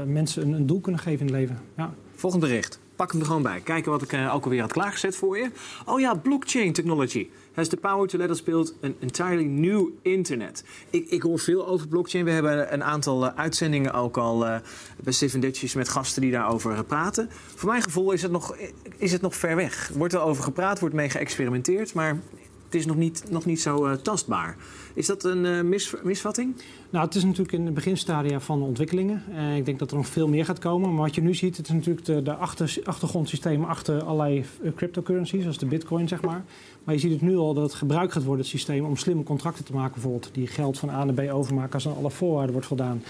mensen 0.05 0.47
een, 0.47 0.53
een, 0.53 0.65
doel 0.65 0.79
kunnen 0.79 1.01
geven 1.01 1.27
in 1.27 1.33
het 1.33 1.41
leven. 1.41 1.59
Ja. 1.77 1.93
Volgend 2.15 2.41
bericht. 2.41 2.79
Pak 2.97 3.11
hem 3.11 3.19
er 3.19 3.27
gewoon 3.27 3.41
bij. 3.41 3.61
Kijken 3.63 3.91
wat 3.91 4.01
ik 4.01 4.13
uh, 4.13 4.35
ook 4.35 4.43
alweer 4.43 4.61
had 4.61 4.71
klaargezet 4.71 5.15
voor 5.15 5.37
je. 5.37 5.49
Oh 5.85 5.99
ja, 5.99 6.15
blockchain 6.15 6.73
technology 6.73 7.29
has 7.53 7.67
the 7.67 7.77
power 7.77 8.07
to 8.07 8.17
let 8.17 8.29
us 8.29 8.43
build 8.43 8.73
an 8.83 8.95
entirely 8.99 9.43
new 9.43 9.89
internet. 10.01 10.63
Ik, 10.89 11.09
ik 11.09 11.21
hoor 11.21 11.39
veel 11.39 11.67
over 11.67 11.87
blockchain. 11.87 12.25
We 12.25 12.31
hebben 12.31 12.73
een 12.73 12.83
aantal 12.83 13.25
uh, 13.25 13.31
uitzendingen 13.35 13.93
ook 13.93 14.17
al 14.17 14.45
uh, 14.45 14.55
bij 15.03 15.13
Steven 15.13 15.39
Dutchess 15.39 15.73
met 15.73 15.89
gasten 15.89 16.21
die 16.21 16.31
daarover 16.31 16.83
praten. 16.83 17.29
Voor 17.55 17.69
mijn 17.69 17.81
gevoel 17.81 18.11
is 18.11 18.21
het, 18.21 18.31
nog, 18.31 18.55
is 18.97 19.11
het 19.11 19.21
nog 19.21 19.35
ver 19.35 19.55
weg. 19.55 19.91
Wordt 19.93 20.13
er 20.13 20.21
over 20.21 20.43
gepraat, 20.43 20.79
wordt 20.79 20.95
mee 20.95 21.09
geëxperimenteerd, 21.09 21.93
maar 21.93 22.19
het 22.67 22.75
is 22.75 22.85
nog 22.85 22.95
niet, 22.95 23.23
nog 23.29 23.45
niet 23.45 23.61
zo 23.61 23.85
uh, 23.85 23.93
tastbaar. 23.93 24.57
Is 24.93 25.05
dat 25.05 25.23
een 25.23 25.45
uh, 25.45 25.61
mis, 25.61 25.93
misvatting? 26.03 26.55
Nou, 26.89 27.05
het 27.05 27.15
is 27.15 27.23
natuurlijk 27.23 27.51
in 27.51 27.65
de 27.65 27.71
beginstadia 27.71 28.39
van 28.39 28.59
de 28.59 28.65
ontwikkelingen. 28.65 29.23
Uh, 29.29 29.55
ik 29.55 29.65
denk 29.65 29.79
dat 29.79 29.91
er 29.91 29.97
nog 29.97 30.07
veel 30.07 30.27
meer 30.27 30.45
gaat 30.45 30.59
komen. 30.59 30.93
Maar 30.93 31.03
wat 31.03 31.15
je 31.15 31.21
nu 31.21 31.33
ziet, 31.33 31.57
het 31.57 31.67
is 31.67 31.73
natuurlijk 31.73 32.05
de, 32.05 32.23
de 32.23 32.33
achter, 32.33 32.77
achtergrondsystemen 32.83 33.67
achter 33.67 34.03
allerlei 34.03 34.45
cryptocurrencies, 34.75 35.41
zoals 35.41 35.57
de 35.57 35.65
bitcoin, 35.65 36.07
zeg 36.07 36.21
maar. 36.21 36.43
Maar 36.83 36.95
je 36.95 37.01
ziet 37.01 37.11
het 37.11 37.21
nu 37.21 37.37
al 37.37 37.53
dat 37.53 37.63
het 37.63 37.73
gebruikt 37.73 38.13
gaat 38.13 38.23
worden, 38.23 38.41
het 38.41 38.51
systeem, 38.51 38.85
om 38.85 38.97
slimme 38.97 39.23
contracten 39.23 39.65
te 39.65 39.73
maken, 39.73 39.93
bijvoorbeeld. 39.93 40.29
Die 40.33 40.47
geld 40.47 40.79
van 40.79 40.89
A 40.89 41.03
naar 41.03 41.25
B 41.25 41.31
overmaken 41.31 41.73
als 41.73 41.87
aan 41.87 41.95
alle 41.97 42.11
voorwaarden 42.11 42.51
wordt 42.51 42.67
voldaan. 42.67 43.03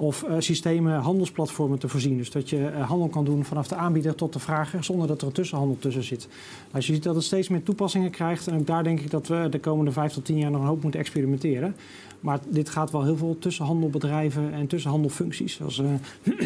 Of 0.00 0.24
uh, 0.28 0.34
systemen, 0.38 1.00
handelsplatformen 1.00 1.78
te 1.78 1.88
voorzien. 1.88 2.16
Dus 2.16 2.30
dat 2.30 2.50
je 2.50 2.56
uh, 2.56 2.88
handel 2.88 3.08
kan 3.08 3.24
doen 3.24 3.44
vanaf 3.44 3.68
de 3.68 3.74
aanbieder 3.74 4.14
tot 4.14 4.32
de 4.32 4.38
vrager, 4.38 4.84
zonder 4.84 5.06
dat 5.06 5.20
er 5.20 5.26
een 5.26 5.32
tussenhandel 5.32 5.76
tussen 5.78 6.02
zit. 6.02 6.28
Als 6.70 6.86
je 6.86 6.92
ziet 6.92 7.02
dat 7.02 7.14
het 7.14 7.24
steeds 7.24 7.48
meer 7.48 7.62
toepassingen 7.62 8.10
krijgt, 8.10 8.46
en 8.46 8.58
ook 8.58 8.66
daar 8.66 8.84
denk 8.84 9.00
ik 9.00 9.10
dat 9.10 9.26
we 9.26 9.46
de 9.50 9.60
komende 9.60 9.92
vijf 9.92 10.12
tot 10.12 10.24
tien 10.24 10.38
jaar 10.38 10.50
nog 10.50 10.60
een 10.60 10.66
hoop 10.66 10.82
moeten 10.82 11.00
experimenteren. 11.00 11.76
Maar 12.20 12.38
dit 12.48 12.68
gaat 12.68 12.90
wel 12.90 13.04
heel 13.04 13.16
veel 13.16 13.36
tussenhandelbedrijven 13.38 14.52
en 14.52 14.66
tussenhandelfuncties, 14.66 15.54
zoals 15.54 15.78
uh, 15.78 15.90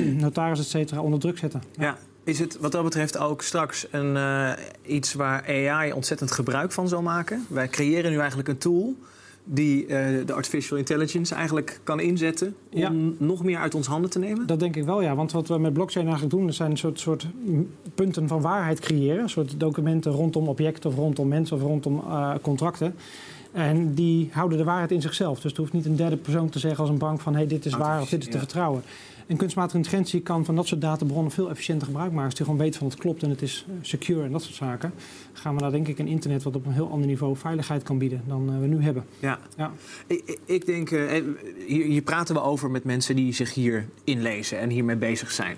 notaris, 0.22 0.58
et 0.58 0.66
cetera, 0.66 1.00
onder 1.00 1.20
druk 1.20 1.38
zetten. 1.38 1.62
Ja. 1.78 1.98
Is 2.24 2.38
het 2.38 2.58
wat 2.60 2.72
dat 2.72 2.84
betreft 2.84 3.18
ook 3.18 3.42
straks 3.42 3.86
een, 3.90 4.18
iets 4.86 5.14
waar 5.14 5.44
AI 5.46 5.92
ontzettend 5.92 6.30
gebruik 6.30 6.72
van 6.72 6.88
zal 6.88 7.02
maken? 7.02 7.46
Wij 7.48 7.68
creëren 7.68 8.10
nu 8.10 8.18
eigenlijk 8.18 8.48
een 8.48 8.58
tool 8.58 8.94
die 9.44 9.82
uh, 9.82 9.88
de 10.26 10.32
artificial 10.32 10.78
intelligence 10.78 11.34
eigenlijk 11.34 11.80
kan 11.82 12.00
inzetten 12.00 12.54
om 12.70 13.16
nog 13.18 13.44
meer 13.44 13.58
uit 13.58 13.74
ons 13.74 13.86
handen 13.86 14.10
te 14.10 14.18
nemen? 14.18 14.46
Dat 14.46 14.60
denk 14.60 14.76
ik 14.76 14.84
wel, 14.84 15.02
ja. 15.02 15.14
Want 15.14 15.32
wat 15.32 15.48
we 15.48 15.58
met 15.58 15.72
blockchain 15.72 16.06
eigenlijk 16.06 16.36
doen, 16.36 16.46
dat 16.46 16.54
zijn 16.54 16.70
een 16.70 16.76
soort, 16.76 17.00
soort 17.00 17.26
punten 17.94 18.28
van 18.28 18.40
waarheid 18.40 18.80
creëren. 18.80 19.22
Een 19.22 19.28
soort 19.28 19.60
documenten 19.60 20.12
rondom 20.12 20.48
objecten 20.48 20.90
of 20.90 20.96
rondom 20.96 21.28
mensen 21.28 21.56
of 21.56 21.62
rondom 21.62 21.96
uh, 21.96 22.34
contracten. 22.42 22.94
En 23.52 23.94
die 23.94 24.28
houden 24.32 24.58
de 24.58 24.64
waarheid 24.64 24.90
in 24.90 25.02
zichzelf. 25.02 25.40
Dus 25.40 25.52
er 25.52 25.58
hoeft 25.58 25.72
niet 25.72 25.86
een 25.86 25.96
derde 25.96 26.16
persoon 26.16 26.48
te 26.48 26.58
zeggen 26.58 26.80
als 26.80 26.88
een 26.88 26.98
bank 26.98 27.20
van... 27.20 27.32
hé, 27.32 27.38
hey, 27.38 27.48
dit 27.48 27.64
is 27.64 27.74
waar 27.74 28.00
of 28.00 28.08
dit 28.08 28.22
is 28.22 28.30
te 28.30 28.38
vertrouwen. 28.38 28.82
En 29.32 29.38
kunstmatige 29.38 29.76
intelligentie 29.76 30.20
kan 30.20 30.44
van 30.44 30.54
dat 30.54 30.66
soort 30.66 30.80
databronnen 30.80 31.32
veel 31.32 31.50
efficiënter 31.50 31.86
gebruik 31.86 32.10
maken. 32.10 32.28
Als 32.28 32.38
je 32.38 32.44
gewoon 32.44 32.58
weet 32.58 32.76
van 32.76 32.86
het 32.86 32.96
klopt 32.96 33.22
en 33.22 33.30
het 33.30 33.42
is 33.42 33.64
eh, 33.68 33.74
secure 33.82 34.24
en 34.24 34.32
dat 34.32 34.42
soort 34.42 34.54
zaken. 34.54 34.92
Gaan 35.32 35.54
we 35.54 35.60
daar 35.60 35.70
denk 35.70 35.88
ik 35.88 35.98
een 35.98 36.06
internet 36.06 36.42
wat 36.42 36.56
op 36.56 36.66
een 36.66 36.72
heel 36.72 36.90
ander 36.90 37.06
niveau 37.06 37.36
veiligheid 37.36 37.82
kan 37.82 37.98
bieden 37.98 38.22
dan 38.26 38.52
uh, 38.52 38.60
we 38.60 38.66
nu 38.66 38.82
hebben. 38.82 39.04
Ja, 39.18 39.38
ja. 39.56 39.72
Ik, 40.06 40.38
ik 40.44 40.66
denk, 40.66 40.90
uh, 40.90 41.10
hier, 41.66 41.84
hier, 41.84 42.02
praten 42.02 42.34
we 42.34 42.42
over 42.42 42.70
met 42.70 42.84
mensen 42.84 43.16
die 43.16 43.32
zich 43.32 43.54
hier 43.54 43.86
inlezen 44.04 44.58
en 44.58 44.70
hiermee 44.70 44.96
bezig 44.96 45.30
zijn. 45.30 45.56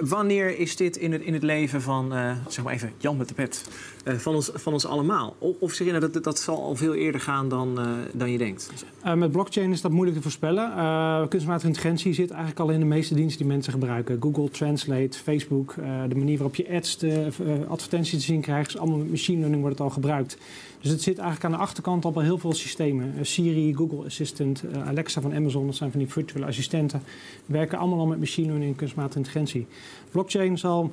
wanneer 0.00 0.58
is 0.58 0.76
dit 0.76 0.96
in 0.96 1.12
het, 1.12 1.22
in 1.22 1.32
het 1.32 1.42
leven 1.42 1.82
van, 1.82 2.12
zeg 2.48 2.64
maar 2.64 2.72
even, 2.72 2.92
Jan 2.98 3.16
met 3.16 3.28
de 3.28 3.34
pet, 3.34 3.68
van, 4.04 4.34
ons, 4.34 4.50
van 4.54 4.72
ons 4.72 4.86
allemaal? 4.86 5.36
Of, 5.38 5.56
of 5.58 5.72
zeg 5.72 5.86
je 5.86 5.92
nou, 5.92 6.10
dat, 6.10 6.24
dat 6.24 6.38
zal 6.38 6.62
al 6.62 6.76
veel 6.76 6.94
eerder 6.94 7.20
gaan 7.20 7.48
dan, 7.48 7.78
dan 8.12 8.30
je 8.30 8.38
denkt? 8.38 8.70
met 9.14 9.32
blockchain 9.32 9.72
is 9.72 9.80
dat 9.80 9.90
moeilijk 9.90 10.16
te 10.16 10.22
voorspellen. 10.22 11.28
kunstmatige 11.28 11.66
intelligentie 11.66 12.12
zit 12.12 12.30
eigenlijk 12.30 12.60
al 12.60 12.70
in 12.70 12.80
de 12.80 12.86
meeste 12.86 13.14
diensten 13.16 13.38
die 13.38 13.52
mensen 13.52 13.72
gebruiken. 13.72 14.16
Google 14.20 14.48
Translate, 14.48 15.18
Facebook, 15.18 15.74
de 16.08 16.14
manier 16.14 16.36
waarop 16.36 16.54
je 16.54 16.70
ads, 16.70 16.98
de, 16.98 17.28
advertenties 17.68 18.18
te 18.18 18.24
zien 18.24 18.40
krijgt. 18.40 18.68
is 18.68 18.78
allemaal 18.78 18.98
met 18.98 19.10
machine 19.10 19.38
learning 19.38 19.62
wordt 19.62 19.78
het 19.78 19.86
al 19.86 19.92
gebruikt. 19.92 20.38
Dus 20.80 20.90
het 20.90 21.02
zit 21.02 21.18
eigenlijk 21.18 21.44
aan 21.44 21.60
de 21.60 21.66
achterkant 21.66 22.04
al 22.04 22.20
heel 22.20 22.38
veel 22.38 22.52
systemen. 22.52 23.26
Siri, 23.26 23.74
Google 23.74 24.04
Assistant, 24.04 24.62
Alexa 24.84 25.20
van 25.20 25.34
Amazon, 25.34 25.66
dat 25.66 25.76
zijn 25.76 25.90
van 25.90 26.00
die 26.00 26.08
virtuele 26.08 26.46
assistenten. 26.46 27.02
Werken 27.46 27.78
allemaal 27.78 27.98
al 27.98 28.06
met 28.06 28.18
machine 28.18 28.46
learning 28.46 28.70
en 28.70 28.76
kunstmatige 28.76 29.18
intelligentie. 29.18 29.66
Blockchain 30.10 30.58
zal 30.58 30.92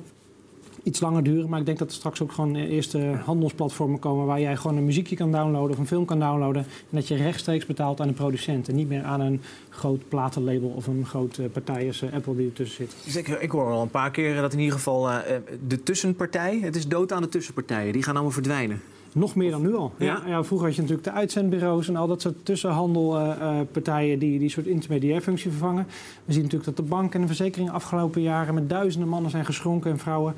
iets 0.84 1.00
langer 1.00 1.22
duren. 1.22 1.48
Maar 1.48 1.60
ik 1.60 1.66
denk 1.66 1.78
dat 1.78 1.88
er 1.88 1.94
straks 1.94 2.22
ook 2.22 2.32
gewoon 2.32 2.54
eerste 2.54 2.98
handelsplatformen 3.24 3.98
komen 3.98 4.26
waar 4.26 4.40
jij 4.40 4.56
gewoon 4.56 4.76
een 4.76 4.84
muziekje 4.84 5.16
kan 5.16 5.32
downloaden 5.32 5.70
of 5.70 5.78
een 5.78 5.86
film 5.86 6.04
kan 6.04 6.20
downloaden. 6.20 6.62
En 6.62 6.96
dat 6.96 7.08
je 7.08 7.16
rechtstreeks 7.16 7.66
betaalt 7.66 8.00
aan 8.00 8.08
de 8.08 8.14
producent 8.14 8.68
en 8.68 8.74
niet 8.74 8.88
meer 8.88 9.02
aan 9.02 9.20
een 9.20 9.40
groot 9.68 10.08
platenlabel 10.08 10.68
of 10.68 10.86
een 10.86 11.06
grote 11.06 11.42
partij 11.42 11.86
als 11.86 12.02
eh, 12.02 12.12
Apple 12.12 12.36
die 12.36 12.46
ertussen 12.46 12.76
zit. 12.76 12.96
Dus 13.04 13.38
ik, 13.40 13.50
hoor 13.50 13.70
al 13.70 13.82
een 13.82 13.88
paar 13.88 14.10
keer 14.10 14.34
dat 14.34 14.52
in 14.52 14.58
ieder 14.58 14.74
geval 14.74 15.08
de 15.66 15.82
tussenpartij, 15.82 16.58
het 16.62 16.76
is 16.76 16.88
dood 16.88 17.12
aan 17.12 17.22
de 17.22 17.28
tussenpartijen, 17.28 17.92
die 17.92 18.02
gaan 18.02 18.14
allemaal 18.14 18.32
verdwijnen. 18.32 18.80
Nog 19.14 19.34
meer 19.34 19.50
dan 19.50 19.62
nu 19.62 19.74
al. 19.74 19.92
Ja? 19.98 20.22
ja? 20.26 20.44
vroeger 20.44 20.66
had 20.66 20.76
je 20.76 20.82
natuurlijk 20.82 21.08
de 21.08 21.14
uitzendbureaus 21.14 21.88
en 21.88 21.96
al 21.96 22.06
dat 22.06 22.20
soort 22.20 22.44
tussenhandelpartijen 22.44 24.14
uh, 24.14 24.20
die 24.20 24.38
die 24.38 24.48
soort 24.48 24.66
intermediair 24.66 25.20
functie 25.20 25.50
vervangen. 25.50 25.86
We 26.24 26.32
zien 26.32 26.42
natuurlijk 26.42 26.76
dat 26.76 26.84
de 26.86 26.90
banken 26.90 27.14
en 27.14 27.20
de 27.20 27.26
verzekeringen 27.26 27.72
afgelopen 27.72 28.22
jaren 28.22 28.54
met 28.54 28.68
duizenden 28.68 29.08
mannen 29.08 29.30
zijn 29.30 29.44
geschronken 29.44 29.90
en 29.90 29.98
vrouwen. 29.98 30.34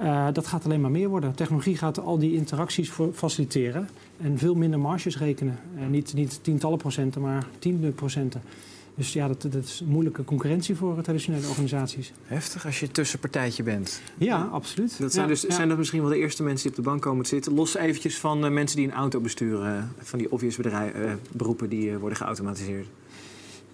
Uh, 0.00 0.26
dat 0.32 0.46
gaat 0.46 0.64
alleen 0.64 0.80
maar 0.80 0.90
meer 0.90 1.08
worden. 1.08 1.34
Technologie 1.34 1.76
gaat 1.76 2.00
al 2.00 2.18
die 2.18 2.34
interacties 2.34 2.92
faciliteren 3.12 3.88
en 4.20 4.38
veel 4.38 4.54
minder 4.54 4.80
marges 4.80 5.18
rekenen. 5.18 5.58
Uh, 5.78 5.86
niet, 5.86 6.14
niet 6.14 6.38
tientallen 6.42 6.78
procenten, 6.78 7.20
maar 7.20 7.46
tiende 7.58 7.90
procenten. 7.90 8.42
Dus 8.94 9.12
ja, 9.12 9.28
dat, 9.28 9.42
dat 9.42 9.64
is 9.64 9.80
een 9.80 9.88
moeilijke 9.88 10.24
concurrentie 10.24 10.74
voor 10.74 11.02
traditionele 11.02 11.48
organisaties. 11.48 12.12
Heftig 12.24 12.66
als 12.66 12.80
je 12.80 12.90
tussenpartijtje 12.90 13.62
bent. 13.62 14.02
Ja, 14.18 14.48
absoluut. 14.52 14.98
Dat 14.98 15.12
zijn, 15.12 15.28
dus, 15.28 15.40
zijn 15.40 15.68
dat 15.68 15.78
misschien 15.78 16.00
wel 16.00 16.10
de 16.10 16.18
eerste 16.18 16.42
mensen 16.42 16.68
die 16.68 16.78
op 16.78 16.84
de 16.84 16.90
bank 16.90 17.02
komen 17.02 17.22
te 17.22 17.28
zitten. 17.28 17.54
Los 17.54 17.76
eventjes 17.76 18.18
van 18.18 18.44
uh, 18.44 18.50
mensen 18.50 18.76
die 18.76 18.86
een 18.86 18.94
auto 18.94 19.20
besturen. 19.20 19.92
van 19.98 20.18
die 20.18 20.32
obvious 20.32 20.56
bedrijf, 20.56 20.94
uh, 20.94 21.12
beroepen 21.32 21.68
die 21.68 21.90
uh, 21.90 21.96
worden 21.96 22.18
geautomatiseerd. 22.18 22.86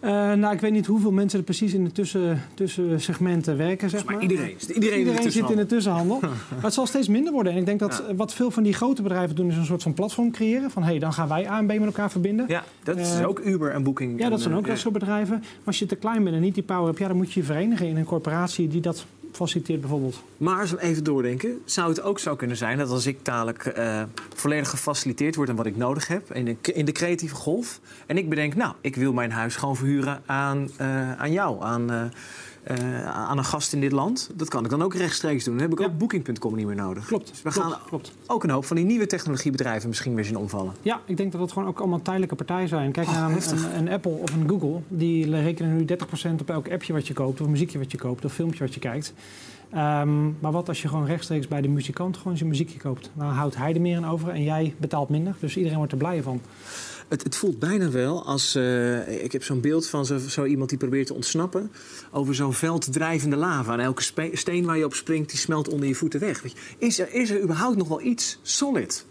Uh, 0.04 0.10
nou, 0.32 0.54
ik 0.54 0.60
weet 0.60 0.72
niet 0.72 0.86
hoeveel 0.86 1.12
mensen 1.12 1.38
er 1.38 1.44
precies 1.44 1.74
in 1.74 1.84
de 1.84 1.92
tussen, 1.92 2.42
tussensegmenten 2.54 3.56
werken. 3.56 3.90
Zeg 3.90 4.04
maar. 4.04 4.14
maar 4.14 4.22
iedereen, 4.22 4.56
iedereen, 4.74 4.98
iedereen 4.98 5.32
zit 5.32 5.50
in 5.50 5.56
de 5.56 5.66
tussenhandel. 5.66 6.18
maar 6.20 6.62
het 6.62 6.74
zal 6.74 6.86
steeds 6.86 7.08
minder 7.08 7.32
worden. 7.32 7.52
En 7.52 7.58
ik 7.58 7.66
denk 7.66 7.80
dat 7.80 8.02
wat 8.16 8.34
veel 8.34 8.50
van 8.50 8.62
die 8.62 8.72
grote 8.72 9.02
bedrijven 9.02 9.36
doen, 9.36 9.48
is 9.48 9.56
een 9.56 9.64
soort 9.64 9.82
van 9.82 9.94
platform 9.94 10.30
creëren. 10.30 10.70
Van 10.70 10.82
hé, 10.82 10.90
hey, 10.90 10.98
dan 10.98 11.12
gaan 11.12 11.28
wij 11.28 11.48
A 11.48 11.58
en 11.58 11.66
B 11.66 11.68
met 11.68 11.84
elkaar 11.84 12.10
verbinden. 12.10 12.44
Ja, 12.48 12.64
dat 12.82 12.96
is 12.96 13.20
uh, 13.20 13.28
ook 13.28 13.38
Uber 13.38 13.70
en 13.70 13.82
Booking. 13.82 14.20
Ja, 14.20 14.28
dat 14.28 14.40
zijn 14.40 14.54
ook 14.54 14.66
dat 14.66 14.78
soort 14.78 14.94
bedrijven. 14.94 15.38
Maar 15.38 15.64
als 15.64 15.78
je 15.78 15.86
te 15.86 15.96
klein 15.96 16.24
bent 16.24 16.36
en 16.36 16.42
niet 16.42 16.54
die 16.54 16.62
power 16.62 16.86
hebt, 16.86 16.98
ja, 16.98 17.08
dan 17.08 17.16
moet 17.16 17.32
je 17.32 17.40
je 17.40 17.46
verenigen 17.46 17.86
in 17.86 17.96
een 17.96 18.04
corporatie 18.04 18.68
die 18.68 18.80
dat 18.80 19.06
faciliteert 19.36 19.80
bijvoorbeeld. 19.80 20.22
Maar 20.36 20.60
als 20.60 20.70
we 20.70 20.80
even 20.80 21.04
doordenken, 21.04 21.60
zou 21.64 21.88
het 21.88 22.00
ook 22.00 22.18
zo 22.18 22.36
kunnen 22.36 22.56
zijn 22.56 22.78
dat 22.78 22.90
als 22.90 23.06
ik 23.06 23.24
dadelijk 23.24 23.72
uh, 23.78 24.02
volledig 24.34 24.70
gefaciliteerd 24.70 25.34
word 25.34 25.48
en 25.48 25.56
wat 25.56 25.66
ik 25.66 25.76
nodig 25.76 26.08
heb 26.08 26.32
in 26.32 26.44
de, 26.44 26.72
in 26.72 26.84
de 26.84 26.92
creatieve 26.92 27.34
golf. 27.34 27.80
En 28.06 28.18
ik 28.18 28.28
bedenk, 28.28 28.54
nou, 28.54 28.74
ik 28.80 28.96
wil 28.96 29.12
mijn 29.12 29.30
huis 29.30 29.56
gewoon 29.56 29.76
verhuren 29.76 30.22
aan, 30.26 30.70
uh, 30.80 31.12
aan 31.12 31.32
jou, 31.32 31.62
aan, 31.62 32.12
uh, 32.70 33.06
aan 33.06 33.38
een 33.38 33.44
gast 33.44 33.72
in 33.72 33.80
dit 33.80 33.92
land. 33.92 34.30
Dat 34.34 34.48
kan 34.48 34.64
ik 34.64 34.70
dan 34.70 34.82
ook 34.82 34.94
rechtstreeks 34.94 35.44
doen. 35.44 35.54
Dan 35.54 35.62
heb 35.62 35.72
ik 35.72 35.78
ja. 35.78 35.84
ook 35.84 35.98
Booking.com 35.98 36.54
niet 36.54 36.66
meer 36.66 36.74
nodig. 36.74 37.06
Klopt. 37.06 37.28
Dus 37.28 37.42
we 37.42 37.50
klopt, 37.50 37.72
gaan 37.72 37.80
klopt. 37.88 38.12
ook 38.26 38.44
een 38.44 38.50
hoop 38.50 38.64
van 38.64 38.76
die 38.76 38.84
nieuwe 38.84 39.06
technologiebedrijven 39.06 39.88
misschien 39.88 40.14
weer 40.14 40.24
zien 40.24 40.36
omvallen. 40.36 40.72
Ja, 40.82 41.00
ik 41.04 41.16
denk 41.16 41.32
dat 41.32 41.40
het 41.40 41.52
gewoon 41.52 41.68
ook 41.68 41.78
allemaal 41.78 42.02
tijdelijke 42.02 42.34
partijen 42.34 42.68
zijn. 42.68 42.92
Kijk 42.92 43.06
oh, 43.06 43.12
naar 43.12 43.30
een, 43.30 43.36
een, 43.36 43.78
een, 43.78 43.88
Apple 43.88 44.12
of 44.12 44.34
een 44.34 44.48
Google. 44.48 44.80
Die 44.88 45.30
rekenen 45.30 45.76
nu 45.76 45.84
30% 45.84 46.40
op 46.40 46.50
elk 46.50 46.70
appje 46.70 46.92
wat 46.92 47.06
je 47.06 47.14
koopt, 47.14 47.40
of 47.40 47.46
muziekje 47.46 47.78
wat 47.78 47.90
je 47.90 47.98
koopt, 47.98 48.24
of 48.24 48.32
filmpje 48.32 48.64
wat 48.64 48.74
je 48.74 48.80
kijkt. 48.80 49.12
Um, 49.74 50.36
maar 50.40 50.52
wat 50.52 50.68
als 50.68 50.82
je 50.82 50.88
gewoon 50.88 51.06
rechtstreeks 51.06 51.48
bij 51.48 51.60
de 51.60 51.68
muzikant 51.68 52.16
gewoon 52.16 52.36
zijn 52.36 52.48
muziekje 52.48 52.78
koopt? 52.78 53.10
Dan 53.14 53.26
houdt 53.26 53.56
hij 53.56 53.74
er 53.74 53.80
meer 53.80 53.96
aan 53.96 54.06
over 54.06 54.28
en 54.28 54.42
jij 54.42 54.74
betaalt 54.78 55.08
minder. 55.08 55.36
Dus 55.40 55.56
iedereen 55.56 55.78
wordt 55.78 55.92
er 55.92 55.98
blij 55.98 56.22
van. 56.22 56.40
Het, 57.08 57.22
het 57.22 57.36
voelt 57.36 57.58
bijna 57.58 57.90
wel 57.90 58.24
als. 58.24 58.56
Uh, 58.56 59.24
ik 59.24 59.32
heb 59.32 59.44
zo'n 59.44 59.60
beeld 59.60 59.88
van 59.88 60.06
zo, 60.06 60.18
zo, 60.18 60.44
iemand 60.44 60.68
die 60.68 60.78
probeert 60.78 61.06
te 61.06 61.14
ontsnappen. 61.14 61.70
over 62.10 62.34
zo'n 62.34 62.52
veld 62.52 62.92
drijvende 62.92 63.36
lava. 63.36 63.72
En 63.72 63.80
elke 63.80 64.02
steen 64.32 64.64
waar 64.64 64.78
je 64.78 64.84
op 64.84 64.94
springt, 64.94 65.30
die 65.30 65.38
smelt 65.38 65.68
onder 65.68 65.88
je 65.88 65.94
voeten 65.94 66.20
weg. 66.20 66.42
Is, 66.78 66.98
er, 66.98 67.14
is 67.14 67.30
er 67.30 67.42
überhaupt 67.42 67.76
nog 67.76 67.88
wel 67.88 68.02
iets 68.02 68.38
solid? 68.42 69.04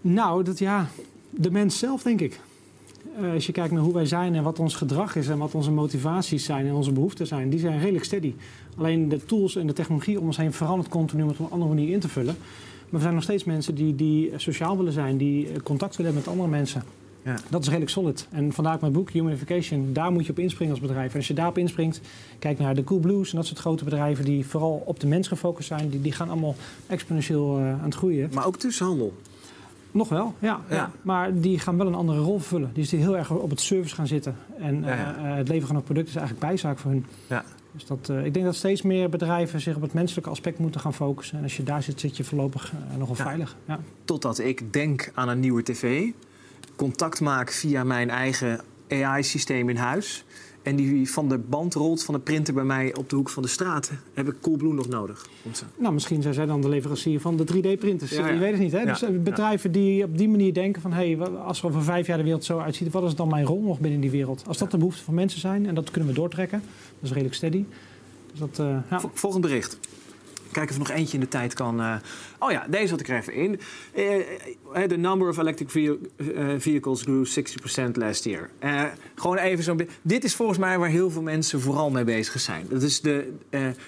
Nou, 0.00 0.44
dat 0.44 0.58
ja. 0.58 0.88
De 1.30 1.50
mens 1.50 1.78
zelf, 1.78 2.02
denk 2.02 2.20
ik. 2.20 2.40
Uh, 3.20 3.32
als 3.32 3.46
je 3.46 3.52
kijkt 3.52 3.72
naar 3.72 3.82
hoe 3.82 3.94
wij 3.94 4.06
zijn 4.06 4.34
en 4.34 4.42
wat 4.42 4.58
ons 4.58 4.74
gedrag 4.74 5.16
is 5.16 5.28
en 5.28 5.38
wat 5.38 5.54
onze 5.54 5.70
motivaties 5.70 6.44
zijn 6.44 6.66
en 6.66 6.72
onze 6.72 6.92
behoeften 6.92 7.26
zijn, 7.26 7.50
die 7.50 7.58
zijn 7.58 7.80
redelijk 7.80 8.04
steady. 8.04 8.34
Alleen 8.76 9.08
de 9.08 9.24
tools 9.24 9.56
en 9.56 9.66
de 9.66 9.72
technologie 9.72 10.20
om 10.20 10.26
ons 10.26 10.36
heen 10.36 10.52
verandert 10.52 10.88
continu 10.88 11.22
om 11.22 11.28
het 11.28 11.38
op 11.38 11.46
een 11.46 11.52
andere 11.52 11.74
manier 11.74 11.92
in 11.92 12.00
te 12.00 12.08
vullen. 12.08 12.36
Maar 12.90 13.00
we 13.00 13.00
zijn 13.00 13.14
nog 13.14 13.22
steeds 13.22 13.44
mensen 13.44 13.74
die, 13.74 13.94
die 13.94 14.32
sociaal 14.36 14.76
willen 14.76 14.92
zijn, 14.92 15.16
die 15.16 15.62
contact 15.62 15.96
willen 15.96 16.12
hebben 16.12 16.30
met 16.30 16.40
andere 16.40 16.58
mensen. 16.58 16.82
Ja. 17.22 17.36
Dat 17.48 17.60
is 17.60 17.66
redelijk 17.66 17.90
solid. 17.90 18.26
En 18.30 18.52
vandaar 18.52 18.74
ook 18.74 18.80
mijn 18.80 18.92
boek, 18.92 19.10
Humanification. 19.10 19.92
Daar 19.92 20.12
moet 20.12 20.26
je 20.26 20.30
op 20.30 20.38
inspringen 20.38 20.72
als 20.72 20.82
bedrijf. 20.82 21.10
En 21.10 21.16
als 21.16 21.28
je 21.28 21.34
daarop 21.34 21.58
inspringt, 21.58 22.00
kijk 22.38 22.58
naar 22.58 22.74
de 22.74 22.84
Cool 22.84 23.00
Blues 23.00 23.30
en 23.30 23.36
dat 23.36 23.46
soort 23.46 23.58
grote 23.58 23.84
bedrijven 23.84 24.24
die 24.24 24.46
vooral 24.46 24.82
op 24.84 25.00
de 25.00 25.06
mens 25.06 25.28
gefocust 25.28 25.68
zijn. 25.68 25.88
Die, 25.88 26.00
die 26.00 26.12
gaan 26.12 26.30
allemaal 26.30 26.54
exponentieel 26.86 27.58
uh, 27.58 27.70
aan 27.72 27.84
het 27.84 27.94
groeien. 27.94 28.30
Maar 28.34 28.46
ook 28.46 28.56
tussenhandel. 28.56 29.14
Nog 29.90 30.08
wel, 30.08 30.34
ja, 30.38 30.60
ja. 30.68 30.76
ja, 30.76 30.90
Maar 31.02 31.40
die 31.40 31.58
gaan 31.58 31.76
wel 31.76 31.86
een 31.86 31.94
andere 31.94 32.18
rol 32.18 32.38
vullen. 32.38 32.70
Die 32.72 32.82
is 32.82 32.90
heel 32.90 33.16
erg 33.16 33.30
op 33.30 33.50
het 33.50 33.60
service 33.60 33.94
gaan 33.94 34.06
zitten. 34.06 34.36
En 34.58 34.82
ja. 34.84 35.16
Uh, 35.16 35.36
het 35.36 35.48
leveren 35.48 35.66
van 35.66 35.76
een 35.76 35.82
product 35.82 36.08
is 36.08 36.16
eigenlijk 36.16 36.46
bijzaak 36.46 36.78
voor 36.78 36.90
hun. 36.90 37.06
Ja. 37.26 37.44
Dus 37.72 37.86
dat, 37.86 38.08
uh, 38.10 38.24
ik 38.24 38.34
denk 38.34 38.46
dat 38.46 38.54
steeds 38.54 38.82
meer 38.82 39.08
bedrijven 39.08 39.60
zich 39.60 39.76
op 39.76 39.82
het 39.82 39.92
menselijke 39.92 40.30
aspect 40.30 40.58
moeten 40.58 40.80
gaan 40.80 40.94
focussen. 40.94 41.36
En 41.38 41.42
als 41.42 41.56
je 41.56 41.62
daar 41.62 41.82
zit, 41.82 42.00
zit 42.00 42.16
je 42.16 42.24
voorlopig 42.24 42.72
uh, 42.72 42.96
nogal 42.98 43.14
veilig. 43.14 43.56
Ja. 43.64 43.80
Totdat 44.04 44.38
ik 44.38 44.72
denk 44.72 45.10
aan 45.14 45.28
een 45.28 45.40
nieuwe 45.40 45.62
tv, 45.62 46.10
contact 46.76 47.20
maak 47.20 47.52
via 47.52 47.84
mijn 47.84 48.10
eigen 48.10 48.60
AI-systeem 48.88 49.68
in 49.68 49.76
huis 49.76 50.24
en 50.68 50.76
die 50.76 51.10
van 51.10 51.28
de 51.28 51.38
band 51.38 51.74
rolt 51.74 52.02
van 52.04 52.14
de 52.14 52.20
printer 52.20 52.54
bij 52.54 52.64
mij 52.64 52.94
op 52.94 53.10
de 53.10 53.16
hoek 53.16 53.28
van 53.28 53.42
de 53.42 53.48
straat, 53.48 53.90
heb 54.14 54.28
ik 54.28 54.34
Coolblue 54.40 54.72
nog 54.72 54.88
nodig. 54.88 55.26
Nou, 55.76 55.94
misschien 55.94 56.22
zijn 56.22 56.34
zij 56.34 56.46
dan 56.46 56.60
de 56.60 56.68
leverancier 56.68 57.20
van 57.20 57.36
de 57.36 57.44
3D-printers. 57.44 58.10
Ja, 58.10 58.26
ja. 58.26 58.32
Je 58.32 58.38
weet 58.38 58.50
het 58.50 58.60
niet. 58.60 58.72
Hè? 58.72 58.80
Ja, 58.80 58.84
dus 58.84 59.22
bedrijven 59.22 59.72
die 59.72 60.04
op 60.04 60.18
die 60.18 60.28
manier 60.28 60.54
denken 60.54 60.82
van... 60.82 60.92
hé, 60.92 61.14
hey, 61.14 61.28
als 61.28 61.58
er 61.58 61.66
over 61.66 61.82
vijf 61.82 62.06
jaar 62.06 62.16
de 62.16 62.22
wereld 62.22 62.44
zo 62.44 62.58
uitziet... 62.58 62.92
wat 62.92 63.04
is 63.04 63.14
dan 63.14 63.28
mijn 63.28 63.44
rol 63.44 63.62
nog 63.62 63.80
binnen 63.80 64.00
die 64.00 64.10
wereld? 64.10 64.42
Als 64.46 64.58
dat 64.58 64.70
de 64.70 64.78
behoefte 64.78 65.04
van 65.04 65.14
mensen 65.14 65.40
zijn 65.40 65.66
en 65.66 65.74
dat 65.74 65.90
kunnen 65.90 66.10
we 66.10 66.16
doortrekken... 66.16 66.62
dat 66.94 67.02
is 67.02 67.10
redelijk 67.10 67.34
steady. 67.34 67.64
Dus 68.30 68.38
dat, 68.38 68.58
uh, 68.90 68.98
Volgend 69.12 69.42
bericht. 69.42 69.78
Kijken 70.52 70.76
of 70.76 70.82
er 70.82 70.88
nog 70.88 70.98
eentje 70.98 71.14
in 71.14 71.20
de 71.20 71.28
tijd 71.28 71.54
kan. 71.54 71.80
Uh, 71.80 71.94
oh 72.38 72.50
ja, 72.50 72.66
deze 72.68 72.90
had 72.90 73.00
ik 73.00 73.08
er 73.08 73.16
even 73.16 73.34
in. 73.34 73.60
The 73.92 74.86
uh, 74.90 74.98
number 74.98 75.28
of 75.28 75.38
electric 75.38 75.70
vehicles 76.58 77.02
grew 77.02 77.26
60% 77.26 77.92
last 77.92 78.24
year. 78.24 78.50
Gewoon 79.14 79.36
even 79.36 79.64
zo'n. 79.64 79.88
Dit 80.02 80.24
is 80.24 80.34
volgens 80.34 80.58
mij 80.58 80.78
waar 80.78 80.88
heel 80.88 81.10
veel 81.10 81.22
mensen 81.22 81.60
vooral 81.60 81.90
mee 81.90 82.04
bezig 82.04 82.40
zijn. 82.40 82.66
Dat 82.68 82.82
is 82.82 83.00
de, 83.00 83.32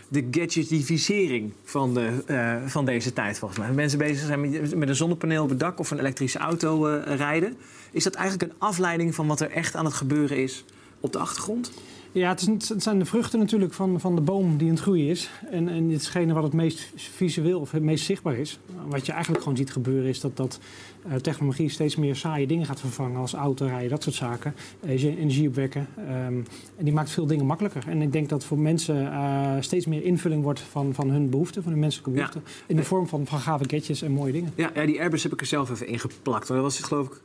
de 0.09 0.29
gadgetificering 0.31 1.53
van, 1.65 1.95
de, 1.95 2.63
van 2.67 2.85
deze 2.85 3.13
tijd 3.13 3.39
volgens 3.39 3.61
mij. 3.61 3.73
Mensen 3.73 3.99
bezig 3.99 4.27
zijn 4.27 4.41
met, 4.41 4.75
met 4.77 4.89
een 4.89 4.97
zonnepaneel 4.97 5.43
op 5.43 5.49
het 5.49 5.61
dak 5.61 5.79
of 5.79 5.91
een 5.91 5.99
elektrische 5.99 6.39
auto 6.39 7.01
rijden. 7.05 7.57
Is 7.91 8.05
dat 8.05 8.15
eigenlijk 8.15 8.53
een 8.53 8.59
afleiding 8.59 9.15
van 9.15 9.27
wat 9.27 9.41
er 9.41 9.51
echt 9.51 9.75
aan 9.75 9.85
het 9.85 9.95
gebeuren 9.95 10.37
is 10.37 10.65
op 11.01 11.13
de 11.13 11.19
achtergrond? 11.19 11.73
Ja, 12.13 12.29
het, 12.29 12.41
is, 12.41 12.69
het, 12.69 12.83
zijn 12.83 12.99
de 12.99 13.05
vruchten 13.05 13.39
natuurlijk 13.39 13.73
van, 13.73 14.01
van 14.01 14.15
de 14.15 14.21
boom 14.21 14.57
die 14.57 14.69
aan 14.69 14.75
het 14.75 14.83
groeien 14.83 15.09
is. 15.09 15.31
En, 15.51 15.69
en 15.69 15.89
dit 15.89 16.01
is 16.01 16.13
wat 16.33 16.43
het 16.43 16.53
meest 16.53 16.93
visueel 16.97 17.61
of 17.61 17.71
het 17.71 17.83
meest 17.83 18.05
zichtbaar 18.05 18.37
is. 18.37 18.59
Wat 18.89 19.07
je 19.07 19.13
eigenlijk 19.13 19.43
gewoon 19.43 19.59
ziet 19.59 19.73
gebeuren 19.73 20.09
is 20.09 20.21
dat, 20.21 20.37
dat 20.37 20.61
uh, 21.07 21.15
technologie 21.15 21.69
steeds 21.69 21.97
meer 21.97 22.17
saaie 22.17 22.47
dingen 22.47 22.67
gaat 22.67 22.81
vervangen. 22.81 23.21
Als 23.21 23.33
autorijden, 23.33 23.91
dat 23.91 24.03
soort 24.03 24.15
zaken. 24.15 24.55
Uh, 24.85 25.03
energie 25.03 25.49
opwekken. 25.49 25.87
Um, 25.99 26.45
en 26.77 26.85
die 26.85 26.93
maakt 26.93 27.11
veel 27.11 27.27
dingen 27.27 27.47
makkelijker. 27.47 27.89
En 27.89 28.03
ik 28.03 28.13
denk 28.13 28.29
dat 28.29 28.45
voor 28.45 28.59
mensen 28.59 29.03
uh, 29.03 29.53
steeds 29.61 29.87
meer 29.87 30.05
invulling 30.05 30.43
wordt 30.43 30.61
van, 30.61 30.95
van 30.95 31.11
hun 31.11 31.31
behoeften, 31.31 31.63
van 31.63 31.73
hun 31.73 31.81
menselijke 31.81 32.11
behoeften. 32.11 32.43
Ja. 32.45 32.53
In 32.67 32.77
de 32.77 32.85
vorm 32.85 33.09
van, 33.09 33.27
van 33.27 33.39
gave 33.39 33.65
gadgets 33.67 34.03
en 34.03 34.13
mooie 34.13 34.33
dingen. 34.33 34.53
Ja, 34.55 34.71
ja, 34.75 34.87
die 34.87 35.01
Airbus 35.01 35.23
heb 35.23 35.33
ik 35.33 35.41
er 35.41 35.47
zelf 35.47 35.71
even 35.71 35.87
ingeplakt. 35.87 36.49
Dat 36.49 36.61
was 36.61 36.77
het 36.77 36.87
geloof 36.87 37.07
ik 37.07 37.21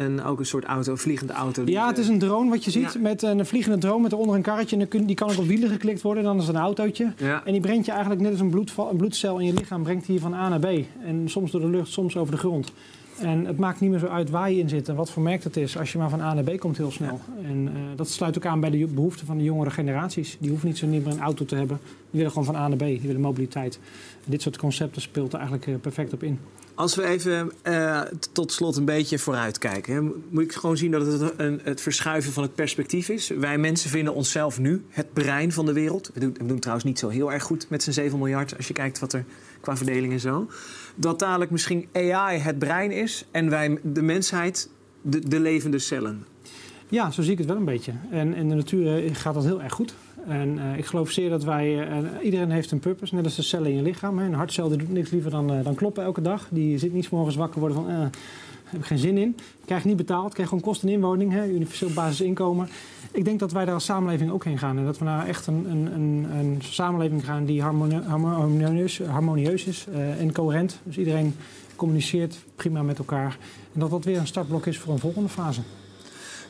en 0.00 0.22
ook 0.22 0.38
een 0.38 0.46
soort 0.46 0.64
auto, 0.64 0.92
een 0.92 0.98
vliegende 0.98 1.32
auto. 1.32 1.62
Ja, 1.66 1.86
het 1.86 1.98
is 1.98 2.08
een 2.08 2.18
drone 2.18 2.50
wat 2.50 2.64
je 2.64 2.70
ziet. 2.70 2.92
Ja. 2.92 3.00
Met 3.00 3.22
een 3.22 3.46
vliegende 3.46 3.78
drone 3.78 4.02
met 4.02 4.12
eronder 4.12 4.36
een 4.36 4.42
karretje. 4.42 4.86
En 4.90 5.06
die 5.06 5.16
kan 5.16 5.30
ook 5.30 5.38
op 5.38 5.46
wielen 5.46 5.68
geklikt 5.68 6.02
worden. 6.02 6.22
Dan 6.22 6.38
is 6.38 6.46
het 6.46 6.56
een 6.56 6.60
autootje. 6.60 7.12
Ja. 7.16 7.44
En 7.44 7.52
die 7.52 7.60
brengt 7.60 7.86
je 7.86 7.92
eigenlijk 7.92 8.20
net 8.22 8.30
als 8.30 8.40
een, 8.40 8.50
bloedval, 8.50 8.90
een 8.90 8.96
bloedcel 8.96 9.38
in 9.38 9.46
je 9.46 9.52
lichaam. 9.52 9.82
Brengt 9.82 10.06
hier 10.06 10.20
van 10.20 10.34
A 10.34 10.48
naar 10.48 10.58
B. 10.58 10.66
En 11.04 11.28
soms 11.28 11.50
door 11.50 11.60
de 11.60 11.66
lucht, 11.66 11.92
soms 11.92 12.16
over 12.16 12.32
de 12.32 12.38
grond. 12.38 12.72
En 13.20 13.46
het 13.46 13.58
maakt 13.58 13.80
niet 13.80 13.90
meer 13.90 13.98
zo 13.98 14.06
uit 14.06 14.30
waar 14.30 14.50
je 14.50 14.58
in 14.58 14.68
zit 14.68 14.88
en 14.88 14.94
wat 14.94 15.10
voor 15.10 15.22
merk 15.22 15.44
het 15.44 15.56
is, 15.56 15.78
als 15.78 15.92
je 15.92 15.98
maar 15.98 16.10
van 16.10 16.20
A 16.20 16.34
naar 16.34 16.44
B 16.44 16.58
komt 16.58 16.76
heel 16.76 16.90
snel. 16.90 17.20
En 17.42 17.62
uh, 17.62 17.70
dat 17.96 18.10
sluit 18.10 18.36
ook 18.36 18.46
aan 18.46 18.60
bij 18.60 18.70
de 18.70 18.86
behoeften 18.86 19.26
van 19.26 19.38
de 19.38 19.44
jongere 19.44 19.70
generaties. 19.70 20.36
Die 20.40 20.50
hoeven 20.50 20.68
niet 20.68 20.78
zo 20.78 20.86
niet 20.86 21.04
meer 21.04 21.12
een 21.12 21.20
auto 21.20 21.44
te 21.44 21.54
hebben. 21.54 21.78
Die 21.82 21.90
willen 22.10 22.30
gewoon 22.30 22.44
van 22.44 22.56
A 22.56 22.68
naar 22.68 22.76
B, 22.76 22.80
die 22.80 23.00
willen 23.00 23.20
mobiliteit. 23.20 23.78
En 24.24 24.30
dit 24.30 24.42
soort 24.42 24.56
concepten 24.56 25.02
speelt 25.02 25.32
er 25.32 25.38
eigenlijk 25.38 25.66
uh, 25.66 25.74
perfect 25.80 26.12
op 26.12 26.22
in. 26.22 26.38
Als 26.80 26.94
we 26.94 27.04
even 27.04 27.52
uh, 27.62 28.00
tot 28.32 28.52
slot 28.52 28.76
een 28.76 28.84
beetje 28.84 29.18
vooruit 29.18 29.58
kijken, 29.58 30.24
moet 30.30 30.42
ik 30.42 30.52
gewoon 30.52 30.76
zien 30.76 30.90
dat 30.90 31.06
het 31.06 31.32
een, 31.36 31.60
het 31.62 31.80
verschuiven 31.80 32.32
van 32.32 32.42
het 32.42 32.54
perspectief 32.54 33.08
is. 33.08 33.28
Wij 33.28 33.58
mensen 33.58 33.90
vinden 33.90 34.14
onszelf 34.14 34.58
nu 34.58 34.84
het 34.88 35.12
brein 35.12 35.52
van 35.52 35.66
de 35.66 35.72
wereld. 35.72 36.10
We 36.14 36.20
doen, 36.20 36.34
we 36.38 36.46
doen 36.46 36.58
trouwens 36.58 36.86
niet 36.86 36.98
zo 36.98 37.08
heel 37.08 37.32
erg 37.32 37.42
goed 37.42 37.66
met 37.70 37.82
z'n 37.82 37.90
7 37.90 38.18
miljard 38.18 38.56
als 38.56 38.68
je 38.68 38.72
kijkt 38.72 38.98
wat 38.98 39.12
er 39.12 39.24
qua 39.60 39.76
verdeling 39.76 40.12
en 40.12 40.20
zo. 40.20 40.50
Dat 40.94 41.18
dadelijk 41.18 41.50
misschien 41.50 41.88
AI 41.92 42.38
het 42.38 42.58
brein 42.58 42.90
is 42.90 43.24
en 43.30 43.50
wij, 43.50 43.78
de 43.82 44.02
mensheid, 44.02 44.68
de, 45.02 45.28
de 45.28 45.40
levende 45.40 45.78
cellen. 45.78 46.26
Ja, 46.90 47.10
zo 47.10 47.22
zie 47.22 47.32
ik 47.32 47.38
het 47.38 47.46
wel 47.46 47.56
een 47.56 47.64
beetje. 47.64 47.92
En 48.10 48.34
in 48.34 48.48
de 48.48 48.54
natuur 48.54 49.14
gaat 49.16 49.34
dat 49.34 49.44
heel 49.44 49.62
erg 49.62 49.72
goed. 49.72 49.94
En 50.26 50.56
uh, 50.56 50.78
ik 50.78 50.86
geloof 50.86 51.10
zeer 51.10 51.30
dat 51.30 51.44
wij... 51.44 51.88
Uh, 51.88 52.08
iedereen 52.22 52.50
heeft 52.50 52.70
een 52.70 52.78
purpose, 52.78 53.14
net 53.14 53.24
als 53.24 53.36
de 53.36 53.42
cellen 53.42 53.70
in 53.70 53.76
je 53.76 53.82
lichaam. 53.82 54.18
Hè. 54.18 54.24
Een 54.24 54.34
hartcel 54.34 54.68
doet 54.68 54.92
niks 54.92 55.10
liever 55.10 55.30
dan, 55.30 55.62
dan 55.62 55.74
kloppen 55.74 56.04
elke 56.04 56.22
dag. 56.22 56.46
Die 56.50 56.78
zit 56.78 56.92
niet 56.92 57.10
morgens 57.10 57.36
wakker 57.36 57.60
worden 57.60 57.76
van... 57.76 57.90
heb 57.90 58.80
ik 58.80 58.84
geen 58.84 58.98
zin 58.98 59.18
in. 59.18 59.36
Krijg 59.64 59.84
niet 59.84 59.96
betaald, 59.96 60.32
krijg 60.32 60.48
gewoon 60.48 60.64
kosten 60.64 60.88
inwoning. 60.88 61.32
Hè, 61.32 61.46
universeel 61.46 61.90
basisinkomen. 61.94 62.68
Ik 63.12 63.24
denk 63.24 63.38
dat 63.40 63.52
wij 63.52 63.64
daar 63.64 63.74
als 63.74 63.84
samenleving 63.84 64.30
ook 64.30 64.44
heen 64.44 64.58
gaan. 64.58 64.78
En 64.78 64.84
dat 64.84 64.98
we 64.98 65.04
naar 65.04 65.26
echt 65.26 65.46
een, 65.46 65.70
een, 65.70 65.94
een, 65.94 66.26
een 66.38 66.58
samenleving 66.60 67.24
gaan 67.24 67.44
die 67.44 67.62
harmonieus, 67.62 69.00
harmonieus 69.02 69.64
is 69.64 69.86
en 70.18 70.32
coherent. 70.32 70.80
Dus 70.82 70.98
iedereen 70.98 71.34
communiceert 71.76 72.38
prima 72.56 72.82
met 72.82 72.98
elkaar. 72.98 73.38
En 73.74 73.80
dat 73.80 73.90
dat 73.90 74.04
weer 74.04 74.18
een 74.18 74.26
startblok 74.26 74.66
is 74.66 74.78
voor 74.78 74.92
een 74.92 74.98
volgende 74.98 75.28
fase. 75.28 75.60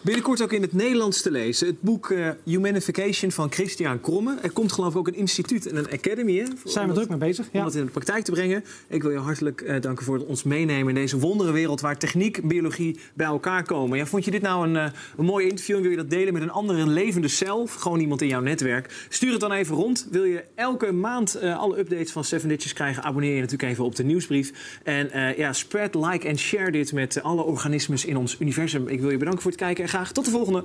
Binnenkort 0.02 0.42
ook 0.42 0.52
in 0.52 0.62
het 0.62 0.72
Nederlands 0.72 1.22
te 1.22 1.30
lezen. 1.30 1.66
Het 1.66 1.80
boek 1.80 2.08
uh, 2.08 2.28
Humanification 2.44 3.30
van 3.30 3.52
Christian 3.52 4.00
Kromme. 4.00 4.38
Er 4.42 4.50
komt 4.50 4.72
geloof 4.72 4.90
ik 4.90 4.96
ook 4.96 5.08
een 5.08 5.14
instituut 5.14 5.66
en 5.66 5.76
een 5.76 5.90
academy. 5.90 6.36
Hè, 6.36 6.44
Zijn 6.64 6.88
we 6.88 6.94
druk 6.94 7.08
mee 7.08 7.18
bezig. 7.18 7.48
Om 7.52 7.62
dat 7.62 7.74
in 7.74 7.84
de 7.84 7.90
praktijk 7.90 8.24
te 8.24 8.30
brengen. 8.30 8.64
Ik 8.88 9.02
wil 9.02 9.10
je 9.10 9.18
hartelijk 9.18 9.60
uh, 9.60 9.80
danken 9.80 10.04
voor 10.04 10.18
ons 10.18 10.42
meenemen 10.42 10.88
in 10.88 10.94
deze 10.94 11.18
wondere 11.18 11.52
wereld 11.52 11.80
waar 11.80 11.98
techniek 11.98 12.36
en 12.36 12.48
biologie 12.48 12.98
bij 13.14 13.26
elkaar 13.26 13.62
komen. 13.62 13.98
Ja, 13.98 14.06
vond 14.06 14.24
je 14.24 14.30
dit 14.30 14.42
nou 14.42 14.68
een, 14.68 14.74
uh, 14.74 14.84
een 15.16 15.24
mooi 15.24 15.48
interview 15.48 15.76
en 15.76 15.82
wil 15.82 15.90
je 15.90 15.96
dat 15.96 16.10
delen 16.10 16.32
met 16.32 16.42
een 16.42 16.50
andere 16.50 16.86
levende 16.86 17.28
cel? 17.28 17.66
Gewoon 17.66 18.00
iemand 18.00 18.22
in 18.22 18.28
jouw 18.28 18.40
netwerk. 18.40 19.06
Stuur 19.08 19.30
het 19.30 19.40
dan 19.40 19.52
even 19.52 19.76
rond. 19.76 20.06
Wil 20.10 20.24
je 20.24 20.44
elke 20.54 20.92
maand 20.92 21.40
alle 21.40 21.78
updates 21.78 22.12
van 22.12 22.24
Seven 22.24 22.48
Ditches 22.48 22.72
krijgen? 22.72 23.02
Abonneer 23.02 23.34
je 23.34 23.40
natuurlijk 23.40 23.72
even 23.72 23.84
op 23.84 23.96
de 23.96 24.04
nieuwsbrief. 24.04 24.78
En 24.82 25.10
ja, 25.36 25.52
spread, 25.52 25.94
like 25.94 26.26
en 26.26 26.38
share 26.38 26.70
dit 26.70 26.92
met 26.92 27.22
alle 27.22 27.42
organismes 27.42 28.04
in 28.04 28.16
ons 28.16 28.36
universum. 28.38 28.88
Ik 28.88 29.00
wil 29.00 29.10
je 29.10 29.16
bedanken 29.16 29.42
voor 29.42 29.50
het 29.50 29.60
kijken 29.60 29.88
graag 29.90 30.12
tot 30.12 30.24
de 30.24 30.30
volgende. 30.30 30.64